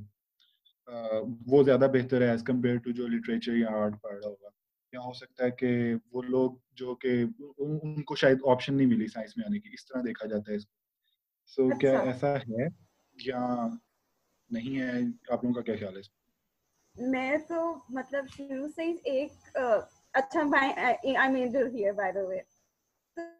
[0.89, 4.49] وہ زیادہ بہتر ہے ایز کمپیئر ٹو جو لٹریچر یا آرٹ پڑھ رہا ہوگا
[4.93, 5.95] یا ہو سکتا ہے کہ
[6.13, 6.51] وہ لوگ
[6.75, 7.15] جو کہ
[7.59, 10.57] ان کو شاید آپشن نہیں ملی سائنس میں آنے کی اس طرح دیکھا جاتا ہے
[10.57, 10.75] اس کو
[11.49, 12.69] سو کیا اچھا۔ ایسا ہے
[13.17, 13.43] یا
[14.51, 14.91] نہیں ہے
[15.31, 16.11] آپ لوگوں کا کیا خیال ہے اس
[16.97, 17.63] میں تو
[17.89, 19.57] مطلب شروع سے ہی ایک
[20.15, 22.41] اچھا I mean do hear by the way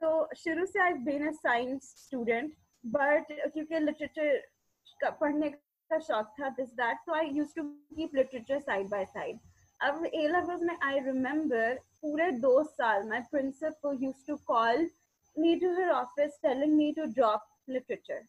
[0.01, 2.55] تو شروع سے I been a science student
[2.85, 5.51] but کیونکہ لٹریچر پڑھنے
[5.91, 7.63] کا شوق تھا this that so I use to
[7.97, 9.37] keep literature side by side
[9.81, 14.85] اب اے لیولس میں آئی ریمبر پورے دو سال my principal use to call
[15.37, 18.21] me to her office telling me to drop literature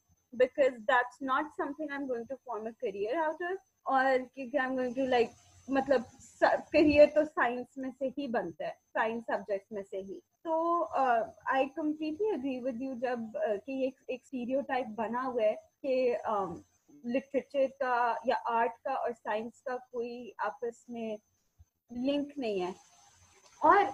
[0.34, 4.06] because that's not something I am going to form a career out of اور
[4.36, 5.30] کیونکہ I am going to like
[5.68, 6.02] مطلب
[6.72, 10.84] career تو science میں سے ہی بنتا ہے science subject میں سے ہی تو
[10.94, 16.16] I completely agree with you جب کہ ایک ایک سیریو ٹائپ بنا ہوا ہے کہ
[17.06, 21.16] لٹریچر کا یا آرٹ کا اور سائنس کا کوئی آپس میں
[21.90, 22.44] مطلب
[23.66, 23.88] آپ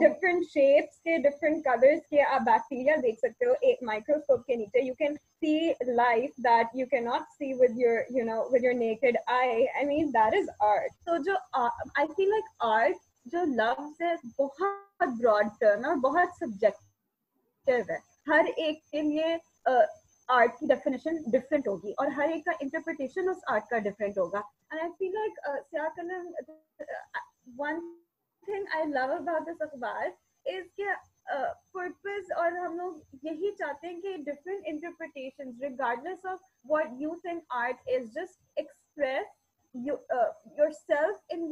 [0.00, 4.82] ڈفرنٹ شیپس کے ڈفرنٹ کلرس کے آپ بیکٹیریا دیکھ سکتے ہو ایک مائکروسکوپ کے نیچے
[4.82, 5.56] you can see
[5.92, 9.84] life that you can not see with your you know with your naked eye I
[9.86, 15.46] mean that is art تو جو آئی فیل لائک آرٹ جو لفظ ہے بہت براڈ
[15.60, 17.98] ٹرم ہے اور بہت سبجیکٹو ہے
[18.26, 19.36] ہر ایک کے لیے
[20.28, 24.40] آرٹ کی ڈیفینیشن ڈفرینٹ ہوگی اور ہر ایک کا انٹرپریٹیشن اس آرٹ کا ڈفرینٹ ہوگا
[24.70, 25.40] اینڈ آئی فیل لائک
[25.70, 26.00] سیاہ
[27.58, 27.80] ون
[30.76, 30.94] کہ
[31.72, 34.14] پرپز uh, اور ہم لوگ یہی چاہتے ہیں کہ
[34.66, 36.38] interpretation regardless of
[36.64, 39.28] what what you you think art art is just express
[39.74, 41.48] yourself in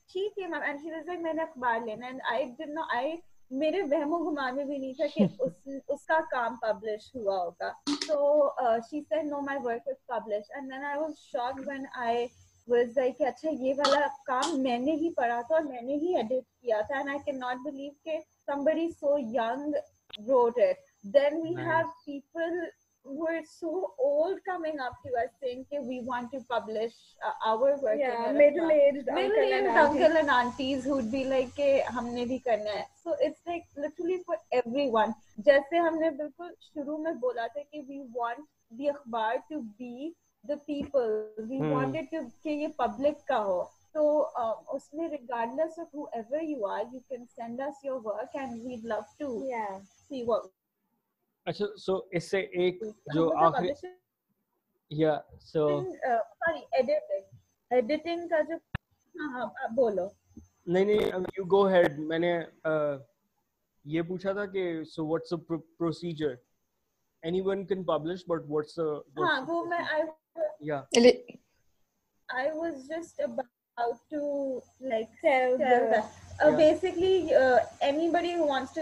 [0.15, 2.05] ma'am and and and she was was was like like میں میں نے اخبار لینا
[2.05, 3.15] آئی آئی آئی آئی ڈڈ نو نو
[3.51, 5.41] میرے وہم و گمان بھی نہیں تھا کہ کہ
[5.43, 11.85] اس اس کا کام پبلش پبلش ہوا ہوگا said my work is then shock when
[13.21, 16.45] اچھا یہ والا کام میں نے ہی ہی پڑھا تھا تھا اور میں نے ایڈٹ
[16.61, 19.75] کیا and I can not believe کہ so young
[20.27, 22.59] wrote it then we have people
[23.03, 23.61] جیسے
[35.77, 38.45] ہم نے بالکل شروع میں بولا تھا کہ وی وانٹ
[38.69, 39.35] دی اخبار
[43.27, 44.29] کا ہو تو
[44.67, 45.07] اس میں
[51.47, 52.83] اچھا سو اس سے ایک
[53.13, 53.69] جو آخری
[54.91, 55.17] یا
[55.43, 58.55] سو ساری ایڈیٹنگ ایڈیٹنگ کا جو
[59.15, 60.07] ہاں، ہاں، بولو
[60.67, 62.33] نہیں نہیں یو گو ہیڈ میں نے
[63.85, 64.83] یہ پوچھا تھا کہ
[64.85, 66.35] so what's the procedure
[67.23, 69.79] anyone can publish but what's ہاں وہ میں
[70.61, 70.81] یا
[72.29, 78.81] I was just about to like tell the basically anybody who wants to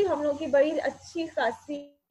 [0.06, 1.92] ہم لوگ کی بڑی اچھی خاصی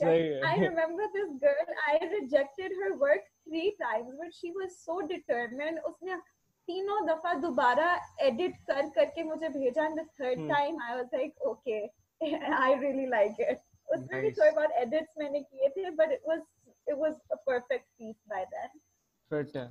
[0.00, 0.40] again.
[0.44, 5.78] I remember this girl, I rejected her work three times, but she was so determined.
[5.88, 6.16] Usne
[6.66, 10.48] tino dafa dubara edit kar karke mujhe bheja and the third hmm.
[10.48, 11.90] time I was like, okay,
[12.22, 13.62] I really like it.
[13.94, 14.38] Usne nice.
[14.42, 16.42] bhi baar edits maine kiye the, but it was
[16.86, 18.78] it was a perfect piece by then.
[19.30, 19.56] Fit.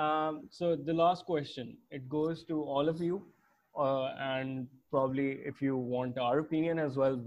[0.00, 3.22] um, so the last question it goes to all of you
[3.76, 7.16] uh, and probably if you want our opinion as well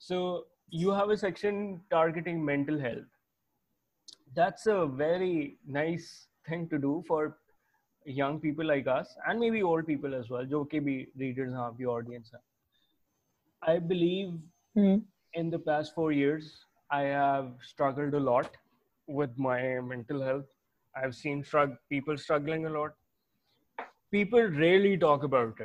[0.00, 0.16] so
[0.72, 1.74] you have a section
[4.96, 6.08] very nice
[6.70, 7.26] to do for
[8.06, 9.18] یگلس
[24.58, 25.64] ریئربر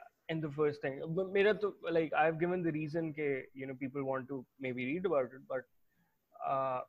[0.33, 0.99] in the first thing
[1.37, 5.05] made to like i've given the reason that you know people want to maybe read
[5.11, 5.65] about it but
[6.53, 6.81] uh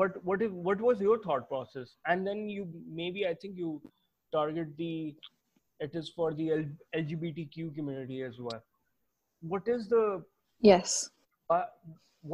[0.00, 2.66] what what if what was your thought process and then you
[3.00, 3.72] maybe i think you
[4.32, 5.14] target the
[5.80, 8.62] it is for the L- lgbtq community as well
[9.54, 10.04] what is the
[10.60, 11.10] yes
[11.50, 11.64] uh,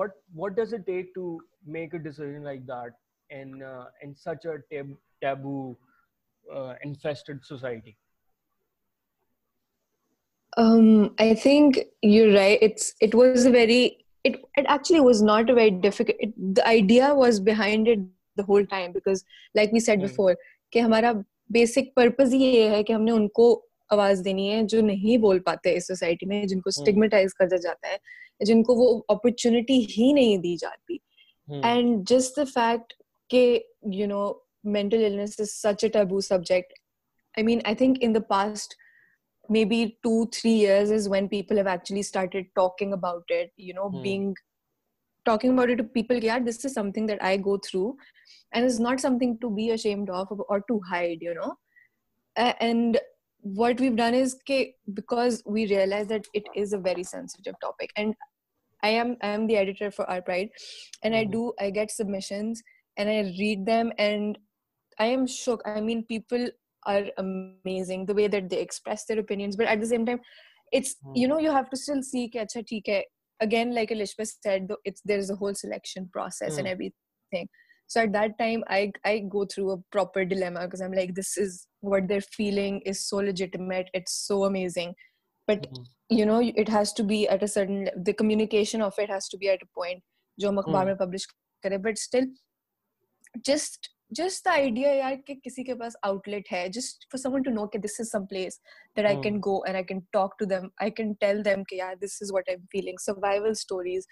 [0.00, 1.40] what what does it take to
[1.66, 2.92] make a decision like that
[3.30, 5.76] in uh, in such a tab- taboo
[6.54, 7.96] uh, infested society
[10.58, 11.12] ہمارا
[21.50, 21.94] basic
[22.86, 26.44] کہ ہم نے ان کو آواز دینی ہے جو نہیں بول پاتے اس سوسائٹی میں
[26.44, 30.96] جن کو اسٹگمیٹائز کر دیا جاتا ہے جن کو وہ اپرچونیٹی ہی نہیں دی جاتی
[31.62, 32.92] اینڈ جسٹ دا فیکٹ
[33.28, 33.60] کہ
[33.92, 34.32] you know
[34.64, 36.28] mental subject I
[37.34, 38.74] I mean think in the past
[39.50, 40.22] through
[48.52, 50.04] and is not something to be ashamed
[52.36, 52.96] and
[53.44, 55.12] what wait think
[55.46, 57.98] we realise that it is اےری sensitive topic
[58.82, 64.38] editor forward I do I get sub I read them and
[64.98, 65.16] I
[65.80, 66.02] mean
[66.86, 70.20] are amazing the way that they express their opinions but at the same time
[70.72, 71.12] it's mm.
[71.14, 73.04] you know you have to still see theek hai.
[73.40, 76.58] again like elizabeth said it's there's a whole selection process mm.
[76.60, 77.48] and everything
[77.94, 78.80] so at that time i
[79.04, 81.66] i go through a proper dilemma because i'm like this is
[81.80, 84.94] what they're feeling is so legitimate it's so amazing
[85.46, 86.18] but mm-hmm.
[86.20, 89.38] you know it has to be at a certain the communication of it has to
[89.44, 90.02] be at a point
[90.40, 90.72] jo mm.
[90.78, 91.28] mein publish
[91.62, 91.78] kare.
[91.78, 92.26] but still
[93.50, 97.42] just just the idea یار کہ کسی کے پاس outlet ہے just for some
[97.42, 98.58] to know کہ this is some place
[98.96, 101.74] that I can go and I can talk to them I can tell them کہ
[101.74, 104.06] یار this is what I feeling survival stories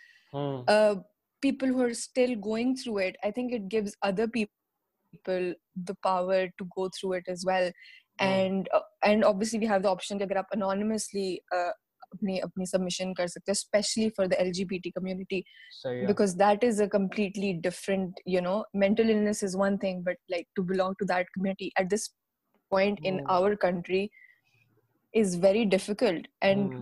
[1.42, 5.52] people who are still going through it I think it gives other people
[5.88, 7.70] the power to go through it as well
[8.18, 8.68] and
[9.02, 11.36] and obviously we have the option کہ اگر آپ انانمسلی
[12.14, 15.40] اپنی اپنی submission کر سکتے ہیں especially for the L G B T community
[16.06, 20.46] because that is is a completely different you know mental illness one thing but like
[20.56, 22.08] to belong to that community at this
[22.70, 24.06] point in our country
[25.14, 26.74] is very difficult and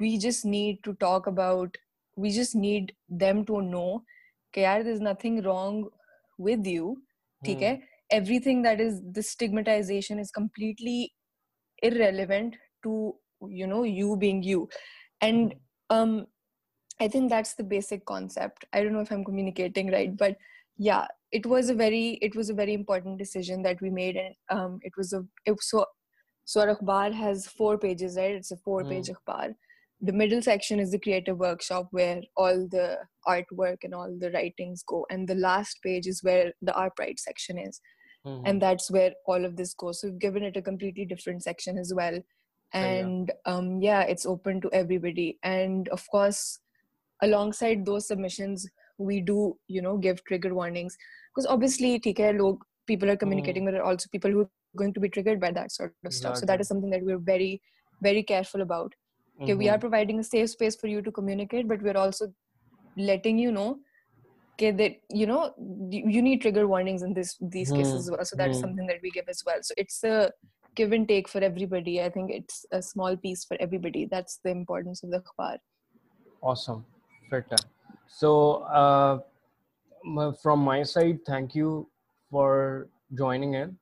[0.00, 1.76] we just need to talk about
[2.16, 3.86] we just need them to know
[4.54, 5.84] کہ are there's nothing wrong
[6.38, 6.94] with you
[7.42, 7.76] ٹھیک ہے
[8.10, 9.90] everything that is
[10.12, 11.04] is completely
[11.82, 13.12] irrelevant to
[13.50, 14.68] you know you being you
[15.20, 15.54] and
[15.90, 16.26] um
[17.00, 20.36] i think that's the basic concept i don't know if i'm communicating right but
[20.76, 24.34] yeah it was a very it was a very important decision that we made and
[24.50, 25.84] um it was a it was so
[26.44, 28.90] so our akhbar has four pages right it's a four mm.
[28.90, 29.54] page akhbar
[30.00, 34.82] the middle section is the creative workshop where all the artwork and all the writings
[34.86, 37.80] go and the last page is where the art pride section is
[38.26, 38.44] mm-hmm.
[38.44, 41.78] and that's where all of this goes so we've given it a completely different section
[41.78, 42.18] as well
[42.74, 43.52] and yeah.
[43.52, 46.58] um yeah it's open to everybody and of course
[47.22, 48.68] alongside those submissions
[48.98, 50.96] we do you know give trigger warnings
[51.30, 53.72] because obviously take care log people are communicating mm.
[53.72, 56.18] but also people who are going to be triggered by that sort of exactly.
[56.18, 57.62] stuff so that is something that we're very
[58.02, 59.64] very careful about okay mm -hmm.
[59.64, 62.32] we are providing a safe space for you to communicate but we're also
[62.96, 63.70] letting you know
[64.54, 65.52] okay that you know
[65.90, 68.86] you need trigger warnings in this these mm cases as well so that's mm something
[68.86, 70.16] that we give as well so it's a
[70.74, 72.02] give and take for everybody.
[72.02, 74.06] I think it's a small piece for everybody.
[74.06, 75.58] That's the importance of the khabar.
[76.42, 76.84] Awesome.
[77.30, 77.56] Fitta.
[78.08, 78.30] So,
[78.82, 79.20] uh,
[80.42, 81.88] from my side, thank you
[82.30, 83.76] for joining in.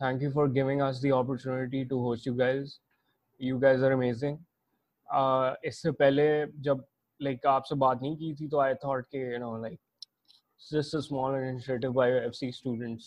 [0.00, 2.78] Thank you for giving us the opportunity to host you guys.
[3.40, 4.38] You guys are amazing.
[5.06, 6.24] Uh, اس سے پہلے
[6.64, 6.78] جب
[7.20, 9.78] like آپ سے بات نہیں کی تھی تو آئی تھاٹ کہ you know like
[10.70, 13.06] just small initiative by F C students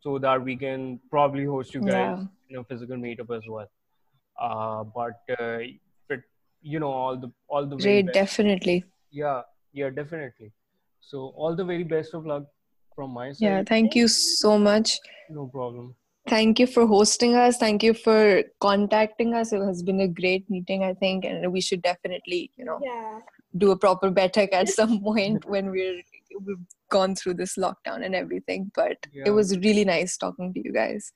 [0.00, 2.24] so that we can probably host you guys yeah.
[2.48, 3.70] in a physical meetup as well.
[4.40, 5.58] Uh, but uh,
[6.62, 8.84] you know, all the all the great, definitely.
[9.10, 9.42] Yeah,
[9.72, 10.52] yeah, definitely.
[11.00, 12.44] So all the very best of luck
[12.94, 13.38] from my side.
[13.40, 14.98] Yeah, thank you so much.
[15.28, 15.94] No problem.
[16.28, 17.56] Thank you for hosting us.
[17.56, 19.52] Thank you for contacting us.
[19.52, 23.20] It has been a great meeting, I think, and we should definitely, you know, yeah.
[23.56, 26.02] do a proper better at some point when we're
[26.44, 29.24] we've gone through this lockdown and everything but yeah.
[29.26, 31.12] it was really nice talking to you guys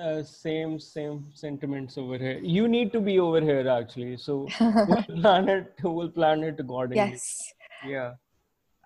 [0.00, 5.02] uh, same same sentiments over here you need to be over here actually so we'll
[5.20, 7.52] plan it we'll plan it accordingly yes
[7.86, 8.12] yeah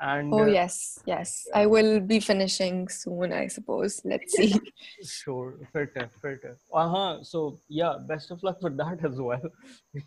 [0.01, 1.61] and oh uh, yes yes yeah.
[1.61, 4.55] i will be finishing soon i suppose let's see
[5.05, 9.49] sure fitter fitter uh-huh so yeah best of luck for that as well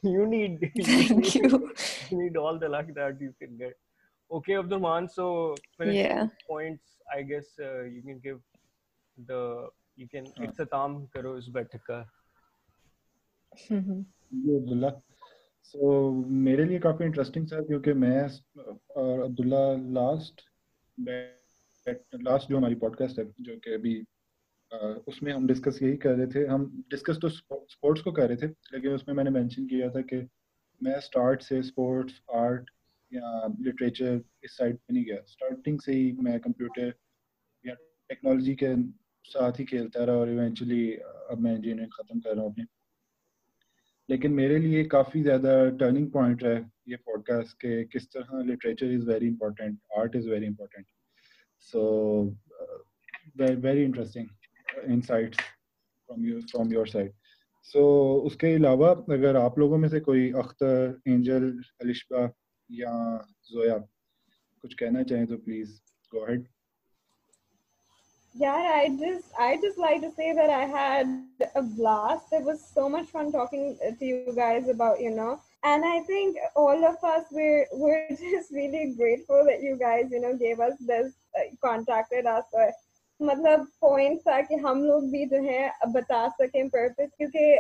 [0.02, 1.74] you need thank you need, you.
[2.10, 3.78] you need all the luck that you can get
[4.32, 4.68] ہم
[7.30, 7.54] ڈس
[25.82, 29.30] یہی کر رہے تھے ہم discuss تو کر رہے تھے لیکن اس میں میں نے
[29.30, 30.22] مینشن کیا تھا کہ
[30.82, 30.96] میں
[33.16, 36.90] لٹریچر اس سائڈ پہ نہیں گیا اسٹارٹنگ سے ہی میں کمپیوٹر
[37.66, 37.74] یا
[38.10, 38.74] ٹیکنالوجی کے
[39.26, 40.96] ساتھ ہی کھیلتا رہا اور ایونچولی
[41.30, 42.64] اب میں انجینئرنگ ختم کر رہا ہوں اپنے
[44.10, 46.60] لیکن میرے لیے کافی زیادہ ٹرننگ پوائنٹ ہے
[46.86, 50.86] یہ پوڈ کاسٹ کہ کس طرح literature is very important art is very important
[51.68, 51.84] so
[53.36, 54.28] very interesting
[55.00, 57.12] from your side
[57.66, 57.84] so
[58.26, 61.52] اس کے علاوہ اگر آپ لوگوں میں سے کوئی اختر اینجل
[61.80, 62.28] الشبہ
[62.70, 62.92] یا
[63.52, 63.78] زویا
[64.64, 65.80] کچھ کہنا چاہیں تو پلیز
[66.14, 66.48] گو ہیڈ
[68.36, 72.62] یار I just I just like to say that I had a blast that was
[72.74, 75.34] so much fun talking to you guys about you know
[75.64, 80.22] and I think all of us were were just really grateful that you guys you
[80.22, 82.70] know gave us this contacted us for
[83.20, 87.58] مطلب point تھا کہ ہم لوگ بھی جو ہے بتا سکیں پرپز کیونکہ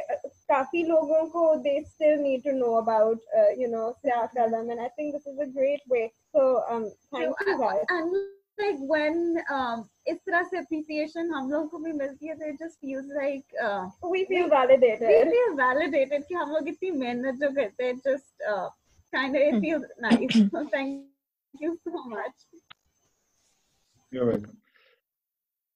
[0.47, 3.36] کافی لوگوں کو they still need to know about
[3.57, 7.57] you know سیاف علم and I think this is a great way so thank you
[7.59, 8.13] guys
[8.59, 9.38] like when
[10.05, 13.55] اس طرح سے اپریسیشن ہم لوگ کو بھی ملتی ہے تو it just feels like
[14.03, 18.43] we feel validated we feel validated کہ ہم لوگ اتنی محنت جو کرتے ہیں just
[19.13, 20.38] kind it feels nice
[20.51, 22.45] thank you so much
[24.11, 24.64] you welcome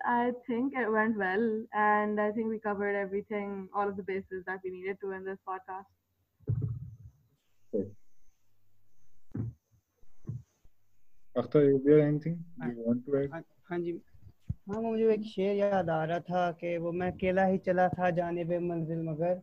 [18.10, 19.34] جانے پہ منزل مگر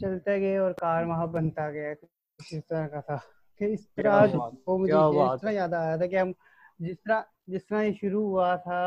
[0.00, 1.90] چلتے گئے اور کار وہاں بنتا گیا
[1.90, 3.16] اتنا
[6.80, 7.20] جس طرح
[7.46, 8.80] جس طرح یہ شروع ہوا تھا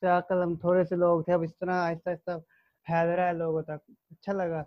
[0.00, 2.38] سیاہ قلم تھوڑے سے لوگ تھے اب اس طرح آہستہ آہستہ
[2.86, 4.62] پھیل رہا ہے لوگوں تک اچھا لگا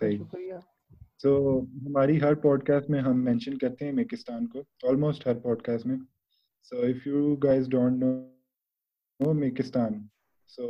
[0.00, 0.18] صحیح
[1.22, 1.60] تو
[1.60, 5.86] ہماری ہر پوڈ کاسٹ میں ہم مینشن کرتے ہیں میکستان کو آلموسٹ ہر پوڈ کاسٹ
[5.86, 5.96] میں
[6.72, 8.12] so if you guys don't know
[9.20, 10.02] know میکستان
[10.50, 10.66] سو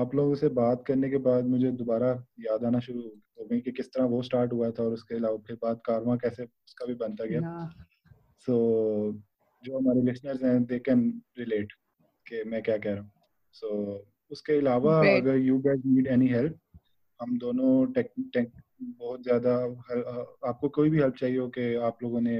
[0.00, 2.14] آپ لوگوں سے بات کرنے کے بعد مجھے دوبارہ
[2.38, 5.16] یاد آنا شروع ہو گئی کہ کس طرح وہ اسٹارٹ ہوا تھا اور اس کے
[5.16, 7.40] علاوہ پھر بات کارواں کیسے اس کا بھی بنتا گیا
[8.48, 8.56] سو
[9.64, 11.72] جو ہمارے لسنرز ہیں دے کین ریلیٹ
[12.26, 13.08] کہ میں کیا کہہ رہا ہوں
[13.54, 14.02] سو
[14.30, 16.56] اس کے علاوہ اگر you get need any help
[17.20, 17.86] ہم دونوں
[18.98, 19.56] بہت زیادہ
[20.42, 22.38] آپ کو کوئی بھی ہیلپ چاہیے ہو کہ آپ لوگوں نے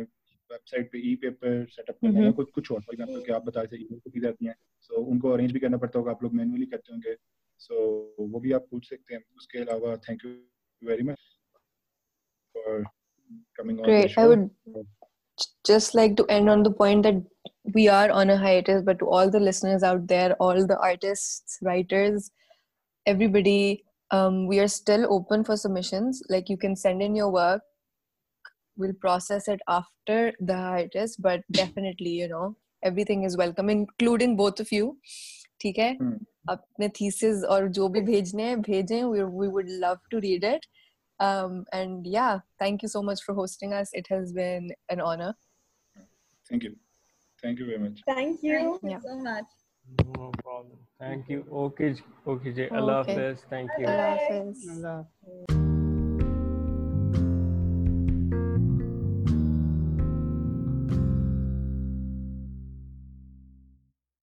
[0.51, 2.37] ویب سائٹ پہ ای پیپر سیٹ اپ کرنا ہے mm-hmm.
[2.37, 4.55] کچھ کچھ اور فار ایگزامپل کہ آپ بتا دیتے ہیں کو بھی جاتی ہیں
[4.91, 7.15] سو ان کو ارینج بھی کرنا پڑتا ہوگا آپ لوگ مینولی کرتے ہوں گے
[7.59, 7.85] سو
[8.19, 11.21] وہ بھی آپ پوچھ سکتے ہیں اس کے علاوہ thank you very much
[12.55, 12.81] for
[13.55, 14.37] coming on great I
[15.69, 16.19] just like
[37.75, 38.55] جو بھیجنے
[46.53, 48.11] اللہ
[52.93, 55.56] حافظ تھینک یو